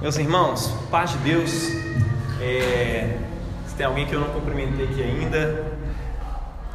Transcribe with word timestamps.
Meus 0.00 0.16
irmãos, 0.16 0.72
paz 0.90 1.10
de 1.10 1.18
Deus. 1.18 1.68
É, 2.40 3.18
se 3.66 3.74
tem 3.74 3.84
alguém 3.84 4.06
que 4.06 4.14
eu 4.14 4.20
não 4.20 4.28
cumprimentei 4.28 4.86
aqui 4.86 5.02
ainda, 5.02 5.74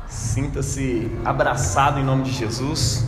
sinta-se 0.08 1.10
abraçado 1.26 2.00
em 2.00 2.04
nome 2.04 2.22
de 2.22 2.32
Jesus, 2.32 3.04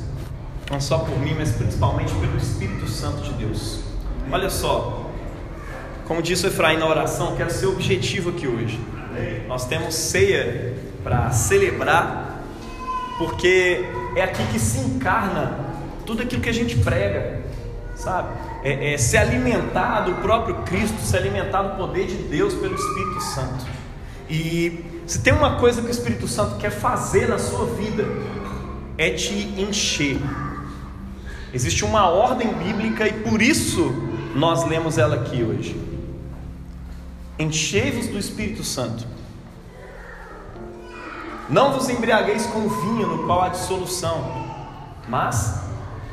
não 0.72 0.81
só 0.81 0.97
por 0.97 1.19
mim, 1.19 1.35
mas 1.38 1.51
principalmente 1.51 2.12
pelo 2.15 2.35
Espírito 2.35 2.88
Santo 2.88 3.22
de 3.22 3.31
Deus. 3.33 3.81
Olha 4.31 4.49
só, 4.49 5.06
como 6.08 6.20
disse 6.20 6.47
o 6.47 6.49
Efraim 6.49 6.79
na 6.79 6.88
oração, 6.88 7.36
quero 7.36 7.52
ser 7.52 7.68
objetivo 7.68 8.31
aqui 8.31 8.47
hoje. 8.47 8.79
Nós 9.47 9.68
temos 9.68 9.94
ceia 9.94 10.74
para 11.04 11.29
celebrar, 11.29 12.42
porque 13.20 13.86
é 14.15 14.24
aqui 14.24 14.44
que 14.47 14.58
se 14.58 14.79
encarna 14.79 15.60
tudo 16.08 16.23
aquilo 16.23 16.41
que 16.41 16.49
a 16.49 16.54
gente 16.54 16.76
prega, 16.77 17.41
sabe? 17.98 18.30
é, 18.64 18.94
é, 18.94 18.98
se 18.98 19.18
alimentar 19.18 20.02
do 20.02 20.16
próprio 20.16 20.55
Cristo, 20.64 21.00
se 21.02 21.16
alimentar 21.16 21.62
do 21.64 21.78
poder 21.78 22.08
de 22.08 22.16
Deus 22.16 22.54
pelo 22.54 22.76
Espírito 22.76 23.22
Santo. 23.22 23.66
E 24.30 24.84
se 25.05 25.20
tem 25.20 25.32
uma 25.34 25.58
coisa 25.58 25.82
que 25.82 25.88
o 25.88 25.92
Espírito 25.92 26.28
Santo 26.28 26.58
quer 26.58 26.72
fazer 26.72 27.30
na 27.30 27.38
sua 27.38 27.66
vida, 27.66 28.05
é 28.98 29.12
te 29.12 29.34
encher. 29.58 30.20
Existe 31.54 31.86
uma 31.86 32.10
ordem 32.10 32.54
bíblica 32.54 33.08
e 33.08 33.14
por 33.14 33.41
isso 33.41 33.94
nós 34.36 34.66
lemos 34.66 34.98
ela 34.98 35.16
aqui 35.16 35.44
hoje. 35.44 35.80
Enchei-vos 37.40 38.08
do 38.08 38.18
Espírito 38.18 38.64
Santo. 38.64 39.05
Não 41.50 41.72
vos 41.72 41.88
embriagueis 41.88 42.46
com 42.48 42.68
vinho 42.68 43.08
no 43.08 43.26
qual 43.26 43.44
há 43.44 43.50
dissolução, 43.50 44.46
mas 45.08 45.62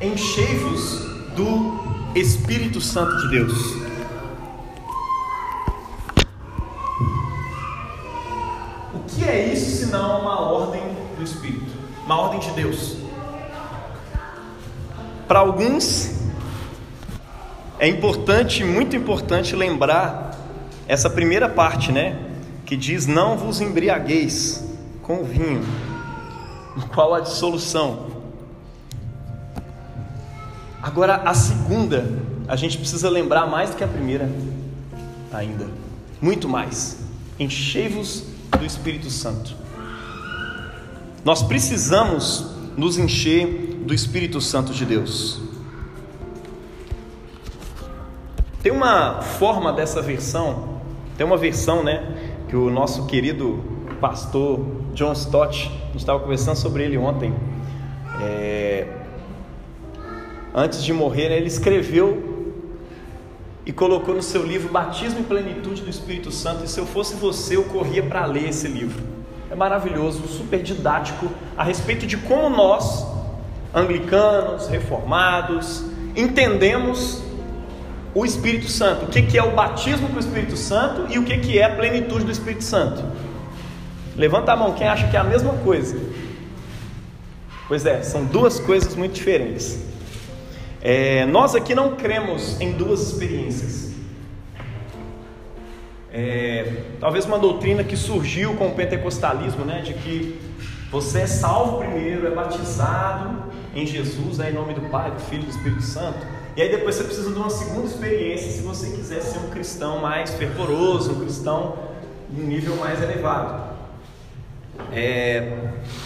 enchei-vos 0.00 1.03
do 1.34 1.82
Espírito 2.14 2.80
Santo 2.80 3.16
de 3.18 3.28
Deus. 3.28 3.74
O 8.94 9.00
que 9.08 9.24
é 9.24 9.52
isso 9.52 9.84
se 9.84 9.86
não 9.86 10.20
uma 10.20 10.40
ordem 10.40 10.82
do 11.16 11.24
Espírito? 11.24 11.72
Uma 12.04 12.20
ordem 12.20 12.40
de 12.40 12.50
Deus. 12.50 12.96
Para 15.26 15.40
alguns 15.40 16.14
é 17.80 17.88
importante, 17.88 18.62
muito 18.62 18.94
importante 18.94 19.56
lembrar 19.56 20.38
essa 20.86 21.10
primeira 21.10 21.48
parte, 21.48 21.90
né? 21.90 22.16
Que 22.64 22.76
diz: 22.76 23.06
Não 23.06 23.36
vos 23.36 23.60
embriagueis 23.60 24.64
com 25.02 25.24
vinho, 25.24 25.64
no 26.76 26.86
qual 26.86 27.12
há 27.12 27.20
dissolução 27.20 28.03
Agora, 30.94 31.16
a 31.24 31.34
segunda, 31.34 32.08
a 32.46 32.54
gente 32.54 32.78
precisa 32.78 33.10
lembrar 33.10 33.48
mais 33.48 33.70
do 33.70 33.76
que 33.76 33.82
a 33.82 33.88
primeira, 33.88 34.30
ainda, 35.32 35.66
muito 36.22 36.48
mais. 36.48 37.00
Enchei-vos 37.36 38.22
do 38.56 38.64
Espírito 38.64 39.10
Santo. 39.10 39.56
Nós 41.24 41.42
precisamos 41.42 42.46
nos 42.76 42.96
encher 42.96 43.82
do 43.84 43.92
Espírito 43.92 44.40
Santo 44.40 44.72
de 44.72 44.86
Deus. 44.86 45.40
Tem 48.62 48.70
uma 48.70 49.20
forma 49.20 49.72
dessa 49.72 50.00
versão, 50.00 50.78
tem 51.18 51.26
uma 51.26 51.36
versão, 51.36 51.82
né, 51.82 52.36
que 52.48 52.54
o 52.54 52.70
nosso 52.70 53.06
querido 53.06 53.64
pastor 54.00 54.64
John 54.94 55.12
Stott, 55.14 55.66
a 55.66 55.86
gente 55.86 55.96
estava 55.96 56.20
conversando 56.20 56.54
sobre 56.54 56.84
ele 56.84 56.96
ontem. 56.96 57.34
É, 58.22 58.63
antes 60.54 60.82
de 60.84 60.92
morrer, 60.92 61.28
né, 61.28 61.36
ele 61.36 61.48
escreveu 61.48 62.32
e 63.66 63.72
colocou 63.72 64.14
no 64.14 64.22
seu 64.22 64.44
livro 64.44 64.70
Batismo 64.70 65.20
e 65.20 65.22
Plenitude 65.24 65.82
do 65.82 65.90
Espírito 65.90 66.30
Santo. 66.30 66.64
E 66.64 66.68
se 66.68 66.78
eu 66.78 66.86
fosse 66.86 67.14
você, 67.14 67.56
eu 67.56 67.64
corria 67.64 68.02
para 68.02 68.24
ler 68.26 68.48
esse 68.50 68.68
livro. 68.68 69.02
É 69.50 69.54
maravilhoso, 69.54 70.26
super 70.28 70.62
didático 70.62 71.28
a 71.56 71.64
respeito 71.64 72.06
de 72.06 72.16
como 72.16 72.54
nós, 72.54 73.06
anglicanos, 73.74 74.68
reformados, 74.68 75.84
entendemos 76.14 77.22
o 78.14 78.24
Espírito 78.24 78.68
Santo. 78.68 79.06
O 79.06 79.08
que 79.08 79.36
é 79.36 79.42
o 79.42 79.52
batismo 79.52 80.08
com 80.08 80.16
o 80.16 80.20
Espírito 80.20 80.56
Santo 80.56 81.12
e 81.12 81.18
o 81.18 81.24
que 81.24 81.58
é 81.58 81.64
a 81.64 81.74
plenitude 81.74 82.24
do 82.24 82.30
Espírito 82.30 82.64
Santo. 82.64 83.02
Levanta 84.16 84.52
a 84.52 84.56
mão 84.56 84.74
quem 84.74 84.86
acha 84.86 85.08
que 85.08 85.16
é 85.16 85.20
a 85.20 85.24
mesma 85.24 85.54
coisa. 85.54 85.98
Pois 87.66 87.84
é, 87.86 88.02
são 88.02 88.24
duas 88.26 88.60
coisas 88.60 88.94
muito 88.94 89.14
diferentes. 89.14 89.82
É, 90.86 91.24
nós 91.24 91.54
aqui 91.54 91.74
não 91.74 91.96
cremos 91.96 92.60
em 92.60 92.72
duas 92.72 93.00
experiências. 93.00 93.94
É, 96.12 96.82
talvez 97.00 97.24
uma 97.24 97.38
doutrina 97.38 97.82
que 97.82 97.96
surgiu 97.96 98.54
com 98.54 98.68
o 98.68 98.74
pentecostalismo, 98.74 99.64
né, 99.64 99.80
de 99.80 99.94
que 99.94 100.38
você 100.90 101.22
é 101.22 101.26
salvo 101.26 101.78
primeiro, 101.78 102.26
é 102.26 102.30
batizado 102.30 103.44
em 103.74 103.86
Jesus, 103.86 104.36
né, 104.36 104.50
em 104.50 104.52
nome 104.52 104.74
do 104.74 104.82
Pai, 104.90 105.10
do 105.10 105.20
Filho 105.20 105.44
e 105.44 105.46
do 105.46 105.50
Espírito 105.50 105.82
Santo, 105.82 106.18
e 106.54 106.60
aí 106.60 106.68
depois 106.70 106.96
você 106.96 107.04
precisa 107.04 107.32
de 107.32 107.38
uma 107.38 107.48
segunda 107.48 107.86
experiência 107.86 108.50
se 108.50 108.60
você 108.60 108.90
quiser 108.90 109.22
ser 109.22 109.38
um 109.38 109.48
cristão 109.48 110.00
mais 110.00 110.34
fervoroso, 110.34 111.12
um 111.12 111.20
cristão 111.20 111.78
em 112.30 112.42
um 112.42 112.46
nível 112.46 112.76
mais 112.76 113.02
elevado. 113.02 113.74
É, 114.92 115.56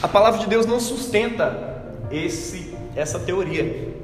a 0.00 0.06
palavra 0.06 0.38
de 0.38 0.46
Deus 0.46 0.64
não 0.66 0.78
sustenta 0.78 1.84
esse, 2.10 2.74
essa 2.94 3.18
teoria 3.18 3.97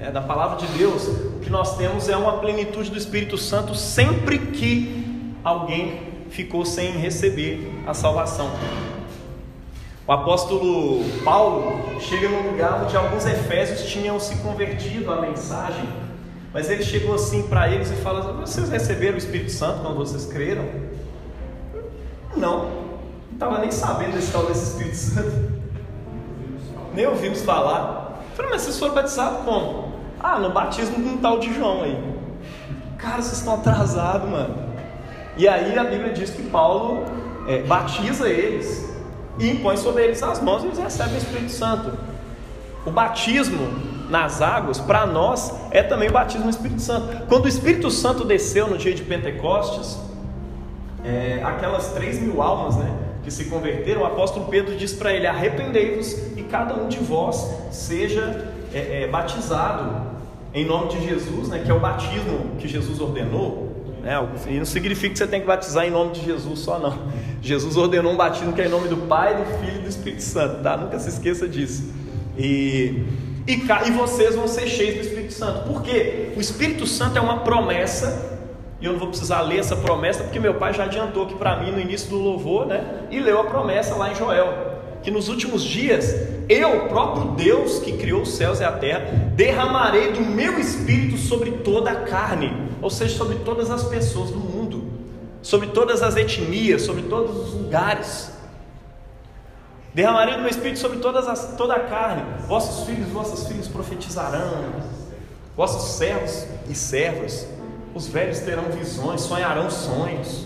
é, 0.00 0.10
da 0.10 0.20
palavra 0.20 0.58
de 0.58 0.66
Deus, 0.78 1.08
o 1.08 1.40
que 1.40 1.50
nós 1.50 1.76
temos 1.76 2.08
é 2.08 2.16
uma 2.16 2.38
plenitude 2.38 2.90
do 2.90 2.98
Espírito 2.98 3.36
Santo 3.36 3.74
sempre 3.74 4.38
que 4.38 5.34
alguém 5.42 6.00
ficou 6.30 6.64
sem 6.64 6.92
receber 6.92 7.72
a 7.86 7.94
salvação. 7.94 8.50
O 10.06 10.12
apóstolo 10.12 11.04
Paulo 11.24 12.00
chega 12.00 12.28
num 12.28 12.50
lugar 12.50 12.84
onde 12.84 12.96
alguns 12.96 13.26
efésios 13.26 13.90
tinham 13.90 14.18
se 14.18 14.36
convertido 14.36 15.12
à 15.12 15.20
mensagem, 15.20 15.86
mas 16.52 16.70
ele 16.70 16.82
chegou 16.82 17.14
assim 17.14 17.42
para 17.42 17.68
eles 17.68 17.90
e 17.90 17.94
fala: 17.96 18.32
Vocês 18.34 18.68
receberam 18.70 19.16
o 19.16 19.18
Espírito 19.18 19.50
Santo 19.50 19.80
quando 19.82 19.96
vocês 19.96 20.26
creram? 20.26 20.64
Não, 22.36 22.70
não 23.30 23.34
estava 23.34 23.58
nem 23.58 23.70
sabendo 23.70 24.12
desse 24.12 24.32
tal 24.32 24.46
desse 24.46 24.70
Espírito 24.70 24.96
Santo, 24.96 25.52
nem 26.94 27.06
ouvimos 27.06 27.42
falar. 27.42 28.22
falei, 28.34 28.52
mas 28.52 28.62
vocês 28.62 28.78
foram 28.78 28.94
batizados 28.94 29.44
como? 29.44 29.87
Ah, 30.20 30.38
no 30.38 30.50
batismo 30.50 30.96
de 30.96 31.08
um 31.08 31.16
tal 31.18 31.38
de 31.38 31.52
João 31.54 31.82
aí. 31.82 31.98
Cara, 32.96 33.22
vocês 33.22 33.38
estão 33.38 33.54
atrasados, 33.54 34.28
mano. 34.28 34.54
E 35.36 35.46
aí 35.46 35.78
a 35.78 35.84
Bíblia 35.84 36.12
diz 36.12 36.30
que 36.30 36.42
Paulo 36.42 37.04
é, 37.46 37.62
batiza 37.62 38.28
eles 38.28 38.92
e 39.38 39.50
impõe 39.50 39.76
sobre 39.76 40.04
eles 40.04 40.22
as 40.22 40.42
mãos 40.42 40.64
e 40.64 40.66
eles 40.66 40.78
recebem 40.78 41.14
o 41.14 41.18
Espírito 41.18 41.52
Santo. 41.52 41.96
O 42.84 42.90
batismo 42.90 43.68
nas 44.10 44.42
águas, 44.42 44.80
para 44.80 45.06
nós, 45.06 45.54
é 45.70 45.82
também 45.82 46.08
o 46.08 46.12
batismo 46.12 46.44
no 46.44 46.50
Espírito 46.50 46.82
Santo. 46.82 47.26
Quando 47.28 47.44
o 47.44 47.48
Espírito 47.48 47.90
Santo 47.90 48.24
desceu 48.24 48.66
no 48.66 48.76
dia 48.76 48.94
de 48.94 49.02
Pentecostes, 49.02 49.98
é, 51.04 51.40
aquelas 51.44 51.92
três 51.92 52.18
mil 52.20 52.42
almas, 52.42 52.76
né? 52.76 52.92
que 53.22 53.30
se 53.30 53.44
converteram, 53.44 54.02
o 54.02 54.06
apóstolo 54.06 54.46
Pedro 54.46 54.74
diz 54.74 54.94
para 54.94 55.12
ele: 55.12 55.26
arrependei-vos 55.26 56.12
e 56.36 56.42
cada 56.50 56.74
um 56.74 56.88
de 56.88 56.98
vós 56.98 57.48
seja 57.70 58.50
é, 58.72 59.02
é, 59.02 59.06
batizado 59.06 60.07
em 60.54 60.64
nome 60.64 60.88
de 60.88 61.06
Jesus, 61.06 61.48
né, 61.48 61.62
que 61.64 61.70
é 61.70 61.74
o 61.74 61.80
batismo 61.80 62.56
que 62.58 62.66
Jesus 62.66 63.00
ordenou. 63.00 63.68
Né, 64.02 64.14
e 64.48 64.58
não 64.58 64.64
significa 64.64 65.12
que 65.12 65.18
você 65.18 65.26
tem 65.26 65.40
que 65.40 65.46
batizar 65.46 65.84
em 65.86 65.90
nome 65.90 66.12
de 66.12 66.24
Jesus 66.24 66.60
só, 66.60 66.78
não. 66.78 66.98
Jesus 67.42 67.76
ordenou 67.76 68.12
um 68.12 68.16
batismo 68.16 68.52
que 68.52 68.60
é 68.60 68.66
em 68.66 68.70
nome 68.70 68.88
do 68.88 68.96
Pai, 68.96 69.36
do 69.36 69.44
Filho 69.58 69.78
e 69.78 69.82
do 69.82 69.88
Espírito 69.88 70.22
Santo, 70.22 70.62
tá? 70.62 70.76
Nunca 70.76 70.98
se 70.98 71.08
esqueça 71.08 71.48
disso. 71.48 71.92
E, 72.36 73.04
e, 73.46 73.54
e 73.54 73.90
vocês 73.90 74.34
vão 74.34 74.48
ser 74.48 74.66
cheios 74.66 74.96
do 74.96 75.00
Espírito 75.02 75.32
Santo. 75.32 75.68
Por 75.68 75.82
quê? 75.82 76.32
O 76.36 76.40
Espírito 76.40 76.86
Santo 76.86 77.18
é 77.18 77.20
uma 77.20 77.40
promessa 77.40 78.38
e 78.80 78.86
eu 78.86 78.92
não 78.92 78.98
vou 78.98 79.08
precisar 79.08 79.40
ler 79.42 79.58
essa 79.58 79.74
promessa, 79.74 80.22
porque 80.22 80.38
meu 80.38 80.54
pai 80.54 80.72
já 80.72 80.84
adiantou 80.84 81.24
aqui 81.24 81.34
para 81.34 81.56
mim 81.56 81.72
no 81.72 81.80
início 81.80 82.08
do 82.10 82.16
louvor, 82.16 82.64
né? 82.66 83.08
E 83.10 83.18
leu 83.18 83.40
a 83.40 83.44
promessa 83.44 83.96
lá 83.96 84.12
em 84.12 84.14
Joel 84.14 84.67
que 85.08 85.10
nos 85.10 85.30
últimos 85.30 85.62
dias 85.62 86.14
eu, 86.50 86.86
próprio 86.88 87.30
Deus 87.32 87.78
que 87.78 87.96
criou 87.96 88.20
os 88.20 88.34
céus 88.34 88.60
e 88.60 88.64
a 88.64 88.72
terra, 88.72 89.06
derramarei 89.34 90.12
do 90.12 90.20
meu 90.20 90.58
espírito 90.58 91.16
sobre 91.16 91.50
toda 91.50 91.90
a 91.90 92.02
carne, 92.02 92.52
ou 92.82 92.90
seja, 92.90 93.16
sobre 93.16 93.36
todas 93.36 93.70
as 93.70 93.84
pessoas 93.84 94.30
do 94.30 94.38
mundo, 94.38 94.84
sobre 95.40 95.68
todas 95.68 96.02
as 96.02 96.14
etnias, 96.14 96.82
sobre 96.82 97.04
todos 97.04 97.34
os 97.34 97.54
lugares. 97.54 98.30
Derramarei 99.94 100.34
do 100.34 100.40
meu 100.40 100.50
espírito 100.50 100.78
sobre 100.78 100.98
todas 100.98 101.26
as, 101.26 101.56
toda 101.56 101.72
a 101.72 101.80
carne. 101.80 102.22
Vossos 102.46 102.86
filhos 102.86 103.08
e 103.08 103.10
vossas 103.10 103.48
filhas 103.48 103.66
profetizarão, 103.66 104.74
vossos 105.56 105.96
servos 105.96 106.46
e 106.68 106.74
servas, 106.74 107.48
os 107.94 108.06
velhos 108.08 108.40
terão 108.40 108.64
visões, 108.64 109.22
sonharão 109.22 109.70
sonhos. 109.70 110.44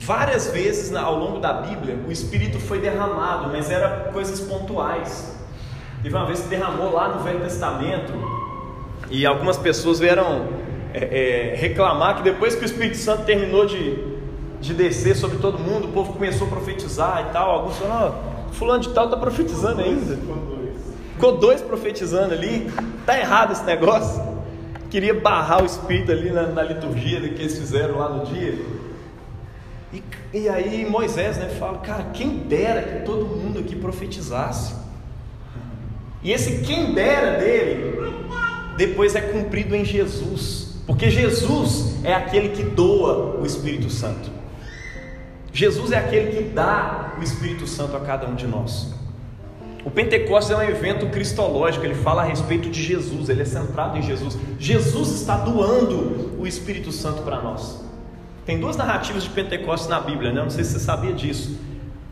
Várias 0.00 0.48
vezes 0.50 0.94
ao 0.94 1.14
longo 1.14 1.38
da 1.38 1.52
Bíblia 1.52 1.98
o 2.08 2.10
Espírito 2.10 2.58
foi 2.58 2.80
derramado, 2.80 3.50
mas 3.50 3.70
era 3.70 4.10
coisas 4.12 4.40
pontuais. 4.40 5.38
Teve 6.02 6.14
uma 6.14 6.24
vez 6.24 6.40
que 6.40 6.48
derramou 6.48 6.92
lá 6.92 7.08
no 7.08 7.22
Velho 7.22 7.40
Testamento, 7.40 8.12
E 9.10 9.26
algumas 9.26 9.58
pessoas 9.58 9.98
vieram 9.98 10.46
é, 10.94 11.52
é, 11.52 11.56
reclamar 11.56 12.16
que 12.16 12.22
depois 12.22 12.54
que 12.54 12.62
o 12.62 12.64
Espírito 12.64 12.96
Santo 12.96 13.24
terminou 13.24 13.66
de, 13.66 14.02
de 14.60 14.72
descer 14.72 15.16
sobre 15.16 15.38
todo 15.38 15.58
mundo, 15.58 15.88
o 15.88 15.92
povo 15.92 16.12
começou 16.14 16.46
a 16.46 16.50
profetizar 16.50 17.26
e 17.28 17.32
tal. 17.32 17.50
Alguns 17.50 17.76
falaram, 17.76 18.14
oh, 18.48 18.52
fulano 18.54 18.80
de 18.80 18.90
tal 18.90 19.06
está 19.06 19.16
profetizando 19.16 19.82
ainda. 19.82 20.16
Ficou 21.12 21.36
dois 21.36 21.60
profetizando 21.60 22.32
ali. 22.32 22.72
Tá 23.04 23.18
errado 23.18 23.52
esse 23.52 23.64
negócio. 23.64 24.22
Queria 24.88 25.12
barrar 25.12 25.62
o 25.62 25.66
Espírito 25.66 26.10
ali 26.10 26.30
na, 26.30 26.46
na 26.46 26.62
liturgia 26.62 27.20
que 27.20 27.42
eles 27.42 27.58
fizeram 27.58 27.98
lá 27.98 28.08
no 28.08 28.24
dia. 28.24 28.58
E, 29.92 30.02
e 30.32 30.48
aí 30.48 30.88
Moisés 30.88 31.36
né, 31.36 31.48
fala, 31.58 31.78
cara, 31.78 32.04
quem 32.12 32.38
dera 32.38 32.82
que 32.82 33.04
todo 33.04 33.26
mundo 33.26 33.58
aqui 33.58 33.74
profetizasse. 33.74 34.74
E 36.22 36.32
esse 36.32 36.58
quem 36.62 36.94
dera 36.94 37.38
dele, 37.38 38.14
depois 38.76 39.14
é 39.14 39.20
cumprido 39.20 39.74
em 39.74 39.84
Jesus. 39.84 40.74
Porque 40.86 41.10
Jesus 41.10 41.96
é 42.04 42.12
aquele 42.12 42.50
que 42.50 42.62
doa 42.62 43.40
o 43.40 43.46
Espírito 43.46 43.90
Santo. 43.90 44.30
Jesus 45.52 45.92
é 45.92 45.98
aquele 45.98 46.36
que 46.36 46.42
dá 46.50 47.14
o 47.18 47.22
Espírito 47.22 47.66
Santo 47.66 47.96
a 47.96 48.00
cada 48.00 48.28
um 48.28 48.34
de 48.34 48.46
nós. 48.46 48.92
O 49.84 49.90
Pentecostes 49.90 50.52
é 50.52 50.56
um 50.56 50.62
evento 50.62 51.06
cristológico, 51.06 51.84
ele 51.86 51.94
fala 51.94 52.22
a 52.22 52.24
respeito 52.26 52.68
de 52.68 52.82
Jesus, 52.82 53.28
ele 53.28 53.42
é 53.42 53.44
centrado 53.46 53.96
em 53.96 54.02
Jesus. 54.02 54.36
Jesus 54.58 55.08
está 55.12 55.38
doando 55.38 56.38
o 56.38 56.46
Espírito 56.46 56.92
Santo 56.92 57.22
para 57.22 57.40
nós. 57.40 57.89
Tem 58.44 58.58
duas 58.58 58.76
narrativas 58.76 59.22
de 59.22 59.30
Pentecostes 59.30 59.88
na 59.88 60.00
Bíblia, 60.00 60.32
né? 60.32 60.42
não 60.42 60.50
sei 60.50 60.64
se 60.64 60.72
você 60.72 60.80
sabia 60.80 61.12
disso. 61.12 61.58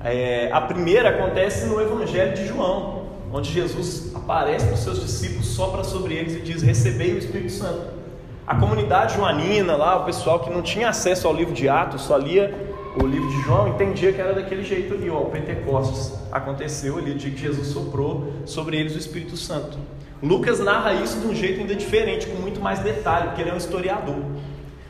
É, 0.05 0.51
a 0.53 0.61
primeira 0.61 1.09
acontece 1.09 1.67
no 1.67 1.81
Evangelho 1.81 2.35
de 2.35 2.47
João, 2.47 3.07
onde 3.33 3.51
Jesus 3.51 4.13
aparece 4.15 4.67
para 4.67 4.75
os 4.75 4.81
seus 4.81 5.01
discípulos, 5.01 5.47
sopra 5.47 5.83
sobre 5.83 6.15
eles 6.15 6.35
e 6.35 6.41
diz: 6.41 6.63
Recebei 6.63 7.15
o 7.15 7.19
Espírito 7.19 7.53
Santo. 7.53 7.99
A 8.47 8.55
comunidade 8.55 9.17
joanina 9.17 9.77
lá, 9.77 10.01
o 10.01 10.05
pessoal 10.05 10.41
que 10.41 10.51
não 10.51 10.63
tinha 10.63 10.89
acesso 10.89 11.27
ao 11.27 11.35
livro 11.35 11.53
de 11.53 11.69
Atos, 11.69 12.03
só 12.03 12.17
lia 12.17 12.55
o 13.03 13.07
livro 13.07 13.29
de 13.29 13.43
João, 13.43 13.69
entendia 13.69 14.13
que 14.13 14.21
era 14.21 14.33
daquele 14.33 14.65
jeito 14.65 14.95
ali, 14.95 15.11
ó, 15.11 15.21
o 15.21 15.27
Pentecostes 15.27 16.15
aconteceu 16.33 16.99
ali, 16.99 17.11
o 17.11 17.15
dia 17.15 17.31
que 17.31 17.39
Jesus 17.39 17.69
soprou 17.69 18.33
sobre 18.45 18.77
eles 18.77 18.95
o 18.95 18.99
Espírito 18.99 19.37
Santo. 19.37 19.79
Lucas 20.23 20.59
narra 20.59 20.95
isso 20.95 21.21
de 21.21 21.27
um 21.27 21.35
jeito 21.35 21.61
ainda 21.61 21.75
diferente, 21.75 22.27
com 22.27 22.37
muito 22.37 22.61
mais 22.61 22.81
detalhe, 22.81 23.29
porque 23.29 23.43
ele 23.43 23.51
é 23.51 23.55
um 23.55 23.59
historiador. 23.59 24.17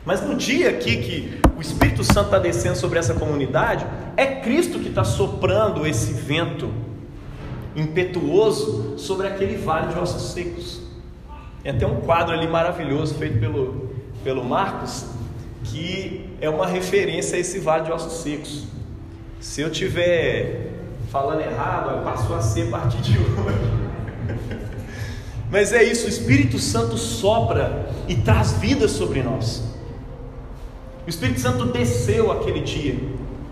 Mas 0.09 0.21
no 0.21 0.33
dia 0.33 0.71
aqui 0.71 0.97
que 0.97 1.39
o 1.55 1.61
Espírito 1.61 2.03
Santo 2.03 2.25
está 2.25 2.39
descendo 2.39 2.75
sobre 2.75 2.97
essa 2.97 3.13
comunidade, 3.13 3.85
é 4.17 4.25
Cristo 4.25 4.79
que 4.79 4.89
está 4.89 5.03
soprando 5.03 5.85
esse 5.85 6.13
vento 6.13 6.73
impetuoso 7.75 8.97
sobre 8.97 9.27
aquele 9.27 9.55
vale 9.57 9.93
de 9.93 9.99
ossos 9.99 10.31
secos. 10.31 10.81
Tem 11.61 11.73
até 11.73 11.85
um 11.85 12.01
quadro 12.01 12.33
ali 12.33 12.47
maravilhoso 12.47 13.13
feito 13.19 13.39
pelo, 13.39 13.91
pelo 14.23 14.43
Marcos, 14.43 15.05
que 15.65 16.27
é 16.41 16.49
uma 16.49 16.65
referência 16.65 17.37
a 17.37 17.39
esse 17.39 17.59
vale 17.59 17.83
de 17.83 17.91
ossos 17.91 18.23
secos. 18.23 18.63
Se 19.39 19.61
eu 19.61 19.69
tiver 19.69 20.71
falando 21.11 21.41
errado, 21.41 22.03
passou 22.03 22.35
a 22.35 22.41
ser 22.41 22.69
a 22.69 22.71
partir 22.71 22.97
de 22.97 23.11
hoje. 23.21 24.39
Mas 25.51 25.71
é 25.71 25.83
isso, 25.83 26.07
o 26.07 26.09
Espírito 26.09 26.57
Santo 26.57 26.97
sopra 26.97 27.91
e 28.07 28.15
traz 28.15 28.53
vida 28.53 28.87
sobre 28.87 29.21
nós. 29.21 29.68
O 31.09 31.15
Espírito 31.17 31.39
Santo 31.39 31.65
desceu 31.65 32.31
aquele 32.31 32.59
dia 32.59 32.95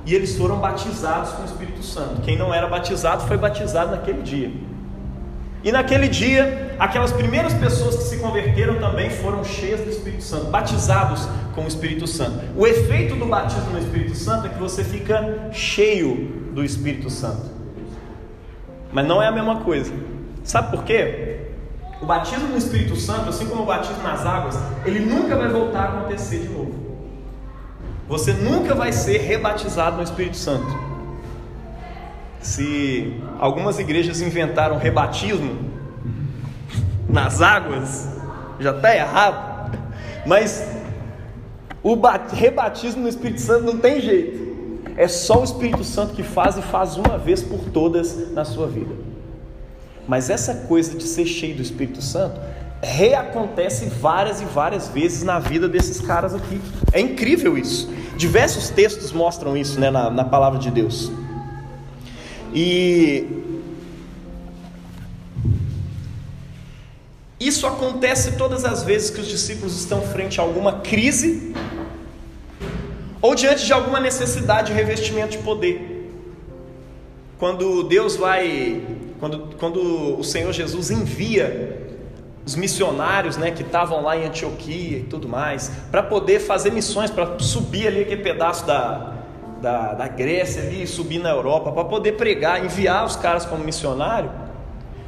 e 0.06 0.14
eles 0.14 0.38
foram 0.38 0.60
batizados 0.60 1.32
com 1.32 1.42
o 1.42 1.46
Espírito 1.46 1.82
Santo. 1.82 2.22
Quem 2.22 2.38
não 2.38 2.54
era 2.54 2.68
batizado 2.68 3.26
foi 3.26 3.36
batizado 3.36 3.90
naquele 3.90 4.22
dia. 4.22 4.52
E 5.64 5.72
naquele 5.72 6.08
dia, 6.08 6.76
aquelas 6.78 7.12
primeiras 7.12 7.56
pessoas 7.56 7.96
que 7.96 8.04
se 8.04 8.18
converteram 8.18 8.78
também 8.78 9.10
foram 9.10 9.44
cheias 9.44 9.82
do 9.82 9.90
Espírito 9.90 10.24
Santo, 10.24 10.52
batizados 10.52 11.28
com 11.56 11.64
o 11.64 11.68
Espírito 11.68 12.06
Santo. 12.06 12.42
O 12.56 12.68
efeito 12.68 13.16
do 13.16 13.26
batismo 13.26 13.72
no 13.72 13.80
Espírito 13.80 14.16
Santo 14.16 14.46
é 14.46 14.50
que 14.50 14.60
você 14.60 14.84
fica 14.84 15.50
cheio 15.52 16.52
do 16.54 16.64
Espírito 16.64 17.10
Santo. 17.10 17.50
Mas 18.92 19.08
não 19.08 19.20
é 19.20 19.26
a 19.26 19.32
mesma 19.32 19.62
coisa. 19.62 19.92
Sabe 20.44 20.78
por 20.78 20.84
quê? 20.84 21.40
O 22.04 22.06
batismo 22.06 22.50
no 22.50 22.58
Espírito 22.58 22.96
Santo, 22.96 23.30
assim 23.30 23.48
como 23.48 23.64
o 23.64 23.66
batismo 23.66 24.04
nas 24.04 24.24
águas, 24.28 24.60
ele 24.86 25.00
nunca 25.00 25.36
vai 25.36 25.50
voltar 25.50 25.80
a 25.80 25.84
acontecer 25.86 26.42
de 26.42 26.50
novo. 26.50 26.87
Você 28.08 28.32
nunca 28.32 28.74
vai 28.74 28.94
ser 28.94 29.18
rebatizado 29.18 29.98
no 29.98 30.04
Espírito 30.04 30.38
Santo. 30.38 30.68
Se 32.40 33.22
algumas 33.38 33.80
igrejas 33.80 34.22
inventaram 34.22 34.78
rebatismo 34.78 35.70
nas 37.10 37.42
águas, 37.42 38.08
já 38.60 38.72
está 38.72 38.96
errado. 38.96 39.78
Mas 40.26 40.66
o 41.84 41.98
rebatismo 42.34 43.02
no 43.02 43.10
Espírito 43.10 43.42
Santo 43.42 43.66
não 43.66 43.78
tem 43.78 44.00
jeito. 44.00 44.48
É 44.96 45.08
só 45.08 45.42
o 45.42 45.44
Espírito 45.44 45.84
Santo 45.84 46.14
que 46.14 46.24
faz 46.24 46.58
e 46.58 46.62
faz 46.62 46.96
uma 46.96 47.18
vez 47.18 47.44
por 47.44 47.60
todas 47.72 48.32
na 48.32 48.46
sua 48.46 48.68
vida. 48.68 48.96
Mas 50.08 50.30
essa 50.30 50.66
coisa 50.68 50.98
de 50.98 51.04
ser 51.04 51.26
cheio 51.26 51.56
do 51.56 51.62
Espírito 51.62 52.02
Santo 52.02 52.40
reacontece 52.82 53.86
várias 53.86 54.42
e 54.42 54.46
várias 54.46 54.88
vezes 54.88 55.24
na 55.24 55.40
vida 55.40 55.68
desses 55.68 56.00
caras 56.00 56.36
aqui. 56.36 56.62
É 56.92 57.00
incrível 57.00 57.58
isso. 57.58 57.90
Diversos 58.16 58.70
textos 58.70 59.12
mostram 59.12 59.58
isso 59.58 59.80
né, 59.80 59.90
na, 59.90 60.10
na 60.10 60.24
palavra 60.24 60.60
de 60.60 60.70
Deus. 60.70 61.12
E 62.54 63.28
isso 67.40 67.68
acontece 67.68 68.34
todas 68.34 68.66
as 68.66 68.84
vezes 68.84 69.10
que 69.10 69.22
os 69.22 69.28
discípulos 69.28 69.78
estão 69.78 70.02
frente 70.02 70.40
a 70.40 70.44
alguma 70.44 70.80
crise 70.80 71.54
ou 73.22 73.36
diante 73.36 73.66
de 73.66 73.74
alguma 73.74 74.00
necessidade 74.00 74.68
de 74.68 74.74
revestimento 74.74 75.32
de 75.32 75.38
poder. 75.40 76.10
Quando 77.38 77.84
Deus 77.84 78.16
vai, 78.16 78.82
quando, 79.20 79.56
quando 79.60 80.20
o 80.20 80.24
Senhor 80.24 80.52
Jesus 80.52 80.90
envia 80.90 81.87
os 82.48 82.56
missionários 82.56 83.36
né, 83.36 83.52
que 83.52 83.62
estavam 83.62 84.02
lá 84.02 84.16
em 84.16 84.26
Antioquia 84.26 85.00
e 85.00 85.04
tudo 85.04 85.28
mais, 85.28 85.70
para 85.92 86.02
poder 86.02 86.40
fazer 86.40 86.72
missões, 86.72 87.12
para 87.12 87.38
subir 87.40 87.88
ali 87.88 88.04
aquele 88.04 88.24
pedaço 88.24 88.66
da, 88.66 89.16
da, 89.62 89.94
da 89.94 90.08
Grécia 90.08 90.62
ali 90.62 90.84
e 90.84 90.88
subir 90.88 91.20
na 91.20 91.30
Europa, 91.30 91.74
para 91.74 91.84
poder 91.84 92.14
pregar, 92.14 92.64
enviar 92.64 93.06
os 93.06 93.18
caras 93.18 93.46
como 93.46 93.66
missionário, 93.66 94.32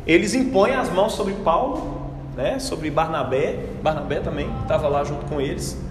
eles 0.06 0.34
impõem 0.34 0.74
as 0.76 0.90
mãos 0.90 1.14
sobre 1.14 1.34
Paulo, 1.36 2.12
né, 2.36 2.60
sobre 2.60 2.92
Barnabé, 2.92 3.68
Barnabé 3.82 4.20
também 4.20 4.50
estava 4.62 4.90
lá 4.90 5.06
junto 5.06 5.26
com 5.28 5.40
eles, 5.40 5.82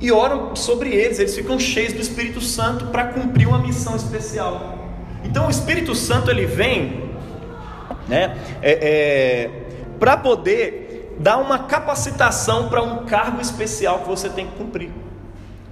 e 0.00 0.10
oram 0.10 0.56
sobre 0.56 0.94
eles, 0.94 1.18
eles 1.18 1.34
ficam 1.34 1.58
cheios 1.58 1.92
do 1.92 2.00
Espírito 2.00 2.40
Santo 2.40 2.86
para 2.86 3.08
cumprir 3.08 3.46
uma 3.46 3.58
missão 3.58 3.94
especial. 3.94 4.78
Então 5.22 5.46
o 5.46 5.50
Espírito 5.50 5.94
Santo 5.94 6.30
ele 6.30 6.46
vem, 6.46 7.10
né, 8.08 8.38
é, 8.62 8.72
é, 8.72 9.50
para 9.98 10.16
poder 10.16 10.85
dá 11.18 11.36
uma 11.38 11.60
capacitação 11.60 12.68
para 12.68 12.82
um 12.82 13.04
cargo 13.06 13.40
especial 13.40 14.00
que 14.00 14.08
você 14.08 14.28
tem 14.28 14.46
que 14.46 14.56
cumprir. 14.56 14.90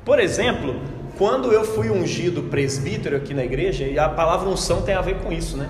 Por 0.04 0.18
exemplo, 0.18 0.80
quando 1.16 1.52
eu 1.52 1.64
fui 1.64 1.90
ungido 1.90 2.42
presbítero 2.44 3.16
aqui 3.16 3.32
na 3.32 3.44
igreja, 3.44 3.84
e 3.84 3.98
a 3.98 4.08
palavra 4.08 4.48
unção 4.48 4.82
tem 4.82 4.94
a 4.94 5.00
ver 5.00 5.18
com 5.20 5.32
isso, 5.32 5.56
né? 5.56 5.68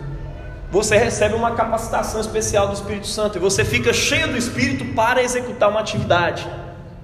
Você 0.71 0.97
recebe 0.97 1.35
uma 1.35 1.53
capacitação 1.53 2.21
especial 2.21 2.67
do 2.67 2.75
Espírito 2.75 3.07
Santo 3.07 3.39
e 3.39 3.41
você 3.41 3.65
fica 3.65 3.93
cheio 3.93 4.27
do 4.29 4.37
Espírito 4.37 4.85
para 4.95 5.23
executar 5.23 5.71
uma 5.71 5.79
atividade. 5.79 6.45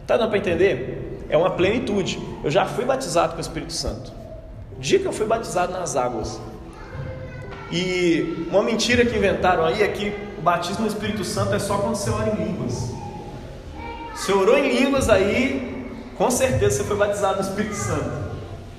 Tá 0.07 0.17
dando 0.17 0.31
para 0.31 0.39
entender? 0.39 1.25
É 1.29 1.37
uma 1.37 1.51
plenitude. 1.51 2.19
Eu 2.43 2.51
já 2.51 2.67
fui 2.67 2.85
batizado 2.85 3.33
com 3.33 3.39
o 3.39 3.41
Espírito 3.41 3.73
Santo. 3.73 4.13
O 4.77 4.81
dia 4.81 4.99
que 4.99 5.07
eu 5.07 5.13
fui 5.13 5.25
batizado 5.25 5.73
nas 5.73 5.95
águas. 5.95 6.41
E 7.71 8.49
uma 8.51 8.63
mentira 8.63 9.05
que 9.05 9.17
inventaram 9.17 9.65
aí 9.65 9.83
é 9.83 9.89
que 9.89 10.13
o 10.41 10.43
batismo 10.43 10.87
no 10.87 10.89
Espírito 10.89 11.23
Santo 11.23 11.55
é 11.55 11.59
só 11.59 11.77
quando 11.77 11.97
você 11.97 12.09
ora 12.09 12.31
em 12.31 12.45
línguas. 12.47 12.91
Se 14.15 14.33
orou 14.33 14.57
em 14.57 14.75
línguas 14.75 15.11
aí, 15.11 15.87
com 16.17 16.31
certeza 16.31 16.79
você 16.79 16.85
foi 16.85 16.97
batizado 16.97 17.43
no 17.43 17.43
Espírito 17.43 17.75
Santo. 17.75 18.11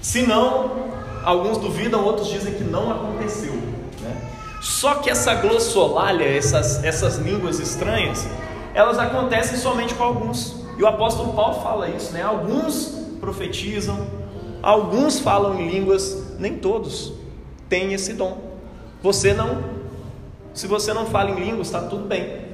Se 0.02 0.26
não, 0.26 0.90
alguns 1.24 1.60
duvidam, 1.60 2.04
outros 2.04 2.30
dizem 2.30 2.56
que 2.56 2.64
não 2.64 2.92
aconteceu. 2.92 3.54
Né? 4.02 4.18
Só 4.60 4.96
que 4.96 5.12
essa 5.12 5.36
glossolalia, 5.36 6.36
essas, 6.36 6.84
essas 6.84 7.18
línguas 7.18 7.60
estranhas, 7.60 8.26
elas 8.74 8.98
acontecem 8.98 9.56
somente 9.56 9.94
com 9.94 10.04
alguns. 10.04 10.56
E 10.80 10.82
o 10.82 10.88
apóstolo 10.88 11.34
Paulo 11.34 11.62
fala 11.62 11.90
isso, 11.90 12.12
né? 12.12 12.24
Alguns 12.24 12.88
profetizam, 13.20 14.08
alguns 14.64 15.20
falam 15.20 15.62
em 15.62 15.70
línguas, 15.70 16.24
nem 16.40 16.58
todos 16.58 17.14
têm 17.70 17.94
esse 17.94 18.14
dom. 18.14 18.50
Você 19.04 19.32
não 19.32 19.81
se 20.54 20.68
você 20.68 20.94
não 20.94 21.06
fala 21.06 21.32
em 21.32 21.36
línguas, 21.36 21.68
está 21.68 21.82
tudo 21.82 22.06
bem. 22.06 22.52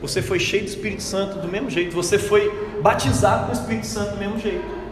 Você 0.00 0.20
foi 0.20 0.40
cheio 0.40 0.64
do 0.64 0.68
Espírito 0.68 1.02
Santo 1.02 1.38
do 1.38 1.46
mesmo 1.46 1.70
jeito. 1.70 1.94
Você 1.94 2.18
foi 2.18 2.50
batizado 2.82 3.46
com 3.46 3.50
o 3.50 3.52
Espírito 3.52 3.86
Santo 3.86 4.12
do 4.12 4.16
mesmo 4.18 4.38
jeito. 4.38 4.82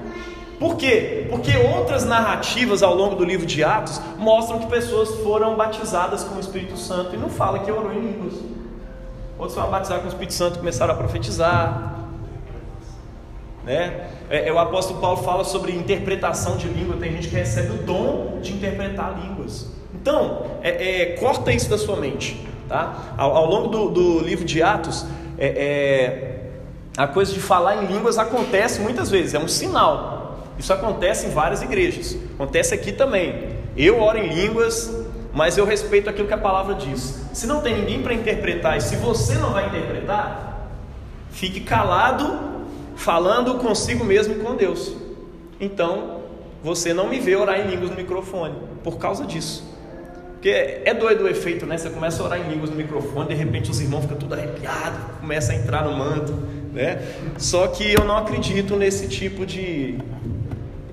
Por 0.61 0.77
quê? 0.77 1.27
Porque 1.31 1.57
outras 1.57 2.05
narrativas 2.05 2.83
ao 2.83 2.95
longo 2.95 3.17
do 3.17 3.25
livro 3.25 3.47
de 3.47 3.65
Atos 3.65 4.01
mostram 4.19 4.59
que 4.61 4.67
pessoas 4.67 5.09
foram 5.23 5.57
batizadas 5.57 6.23
com 6.23 6.37
o 6.37 6.41
Espírito 6.41 6.77
Santo 6.77 7.15
e 7.15 7.19
não 7.19 7.31
fala 7.31 7.61
que 7.61 7.73
orou 7.73 7.93
em 7.93 8.01
línguas. 8.01 8.35
outros 9.37 9.55
foram 9.57 9.71
batizados 9.71 10.03
com 10.03 10.09
o 10.09 10.13
Espírito 10.13 10.35
Santo 10.35 10.57
e 10.57 10.59
começaram 10.59 10.95
a 10.95 10.97
profetizar. 10.97 11.99
Né? 13.65 14.11
É, 14.29 14.49
é, 14.49 14.53
o 14.53 14.59
apóstolo 14.59 15.01
Paulo 15.01 15.23
fala 15.23 15.45
sobre 15.45 15.73
interpretação 15.73 16.57
de 16.57 16.69
língua, 16.69 16.97
tem 16.99 17.13
gente 17.13 17.29
que 17.29 17.35
recebe 17.35 17.73
o 17.73 17.83
dom 17.83 18.39
de 18.41 18.53
interpretar 18.53 19.19
línguas. 19.19 19.80
Então, 20.01 20.47
é, 20.63 21.03
é, 21.03 21.07
corta 21.17 21.53
isso 21.53 21.69
da 21.69 21.77
sua 21.77 21.97
mente. 21.97 22.41
Tá? 22.69 23.15
Ao, 23.19 23.37
ao 23.37 23.47
longo 23.47 23.69
do, 23.69 23.91
do, 23.91 24.21
livro 24.21 24.45
de 24.45 24.63
Atos, 24.63 25.05
é, 25.39 25.47
é, 25.47 26.51
a 26.97 27.07
coisa 27.07 27.33
de 27.33 27.41
falar 27.41 27.83
em 27.83 27.87
línguas 27.87 28.19
acontece 28.19 28.81
muitas 28.81 29.11
vezes, 29.11 29.35
é 29.35 29.39
um 29.39 29.49
sinal. 29.49 30.39
Isso 30.59 30.73
acontece 30.73 31.27
em 31.27 31.31
várias 31.31 31.63
igrejas, 31.63 32.17
acontece 32.35 32.75
aqui 32.75 32.93
também. 32.93 33.59
Eu 33.77 34.01
oro 34.01 34.19
em 34.19 34.29
línguas, 34.29 34.95
mas 35.33 35.57
eu 35.57 35.65
respeito 35.65 36.09
aquilo 36.09 36.29
que 36.29 36.35
a 36.35 36.39
palavra 36.39 36.75
diz. 36.75 37.21
Se 37.33 37.47
não 37.47 37.61
tem 37.61 37.75
ninguém 37.75 38.03
para 38.03 38.15
interpretar 38.15 38.77
e 38.77 38.81
se 38.81 38.97
você 38.97 39.35
não 39.35 39.51
vai 39.51 39.67
interpretar, 39.67 40.69
fique 41.31 41.61
calado 41.61 42.39
falando 42.97 43.55
consigo 43.55 44.05
mesmo 44.05 44.35
e 44.35 44.39
com 44.39 44.55
Deus. 44.55 44.95
Então, 45.59 46.21
você 46.63 46.93
não 46.93 47.09
me 47.09 47.19
vê 47.19 47.37
orar 47.37 47.59
em 47.61 47.69
línguas 47.69 47.91
no 47.91 47.97
microfone 47.97 48.55
por 48.85 48.99
causa 48.99 49.25
disso. 49.25 49.70
Porque 50.41 50.81
é 50.87 50.95
doido 50.95 51.25
o 51.25 51.29
efeito, 51.29 51.67
né? 51.67 51.77
Você 51.77 51.91
começa 51.91 52.23
a 52.23 52.25
orar 52.25 52.41
em 52.41 52.49
línguas 52.49 52.71
no 52.71 52.77
microfone, 52.77 53.29
de 53.29 53.35
repente 53.35 53.71
os 53.71 53.79
irmãos 53.79 54.01
ficam 54.01 54.17
tudo 54.17 54.33
arrepiados, 54.33 54.99
começa 55.21 55.53
a 55.53 55.55
entrar 55.55 55.85
no 55.85 55.93
manto, 55.93 56.33
né? 56.73 56.99
Só 57.37 57.67
que 57.67 57.93
eu 57.93 58.07
não 58.07 58.17
acredito 58.17 58.75
nesse 58.75 59.07
tipo 59.07 59.45
de, 59.45 59.99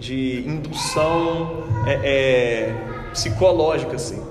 de 0.01 0.43
indução 0.45 1.63
é, 1.85 1.93
é, 2.03 2.75
psicológica, 3.13 3.95
assim. 3.95 4.21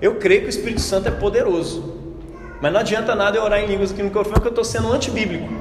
Eu 0.00 0.14
creio 0.14 0.40
que 0.40 0.46
o 0.46 0.48
Espírito 0.48 0.80
Santo 0.80 1.06
é 1.06 1.10
poderoso, 1.10 1.94
mas 2.62 2.72
não 2.72 2.80
adianta 2.80 3.14
nada 3.14 3.36
eu 3.36 3.42
orar 3.42 3.60
em 3.60 3.66
línguas 3.66 3.90
aqui 3.90 4.00
no 4.00 4.08
microfone, 4.08 4.36
porque 4.36 4.48
eu 4.48 4.52
estou 4.52 4.64
sendo 4.64 4.90
antibíblico 4.90 5.52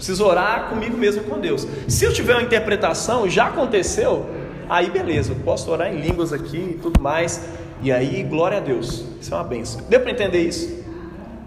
preciso 0.00 0.24
orar 0.24 0.70
comigo 0.70 0.96
mesmo 0.96 1.22
com 1.24 1.38
Deus. 1.38 1.66
Se 1.86 2.06
eu 2.06 2.12
tiver 2.12 2.32
uma 2.32 2.42
interpretação, 2.42 3.28
já 3.28 3.48
aconteceu, 3.48 4.26
aí 4.66 4.88
beleza, 4.88 5.32
eu 5.32 5.36
posso 5.36 5.70
orar 5.70 5.94
em 5.94 6.00
línguas 6.00 6.32
aqui 6.32 6.56
e 6.56 6.78
tudo 6.80 7.00
mais. 7.00 7.42
E 7.82 7.90
aí, 7.90 8.22
glória 8.22 8.58
a 8.58 8.60
Deus. 8.60 9.04
Isso 9.20 9.32
é 9.32 9.36
uma 9.36 9.44
benção. 9.44 9.82
Deu 9.88 10.00
para 10.00 10.10
entender 10.10 10.42
isso? 10.42 10.84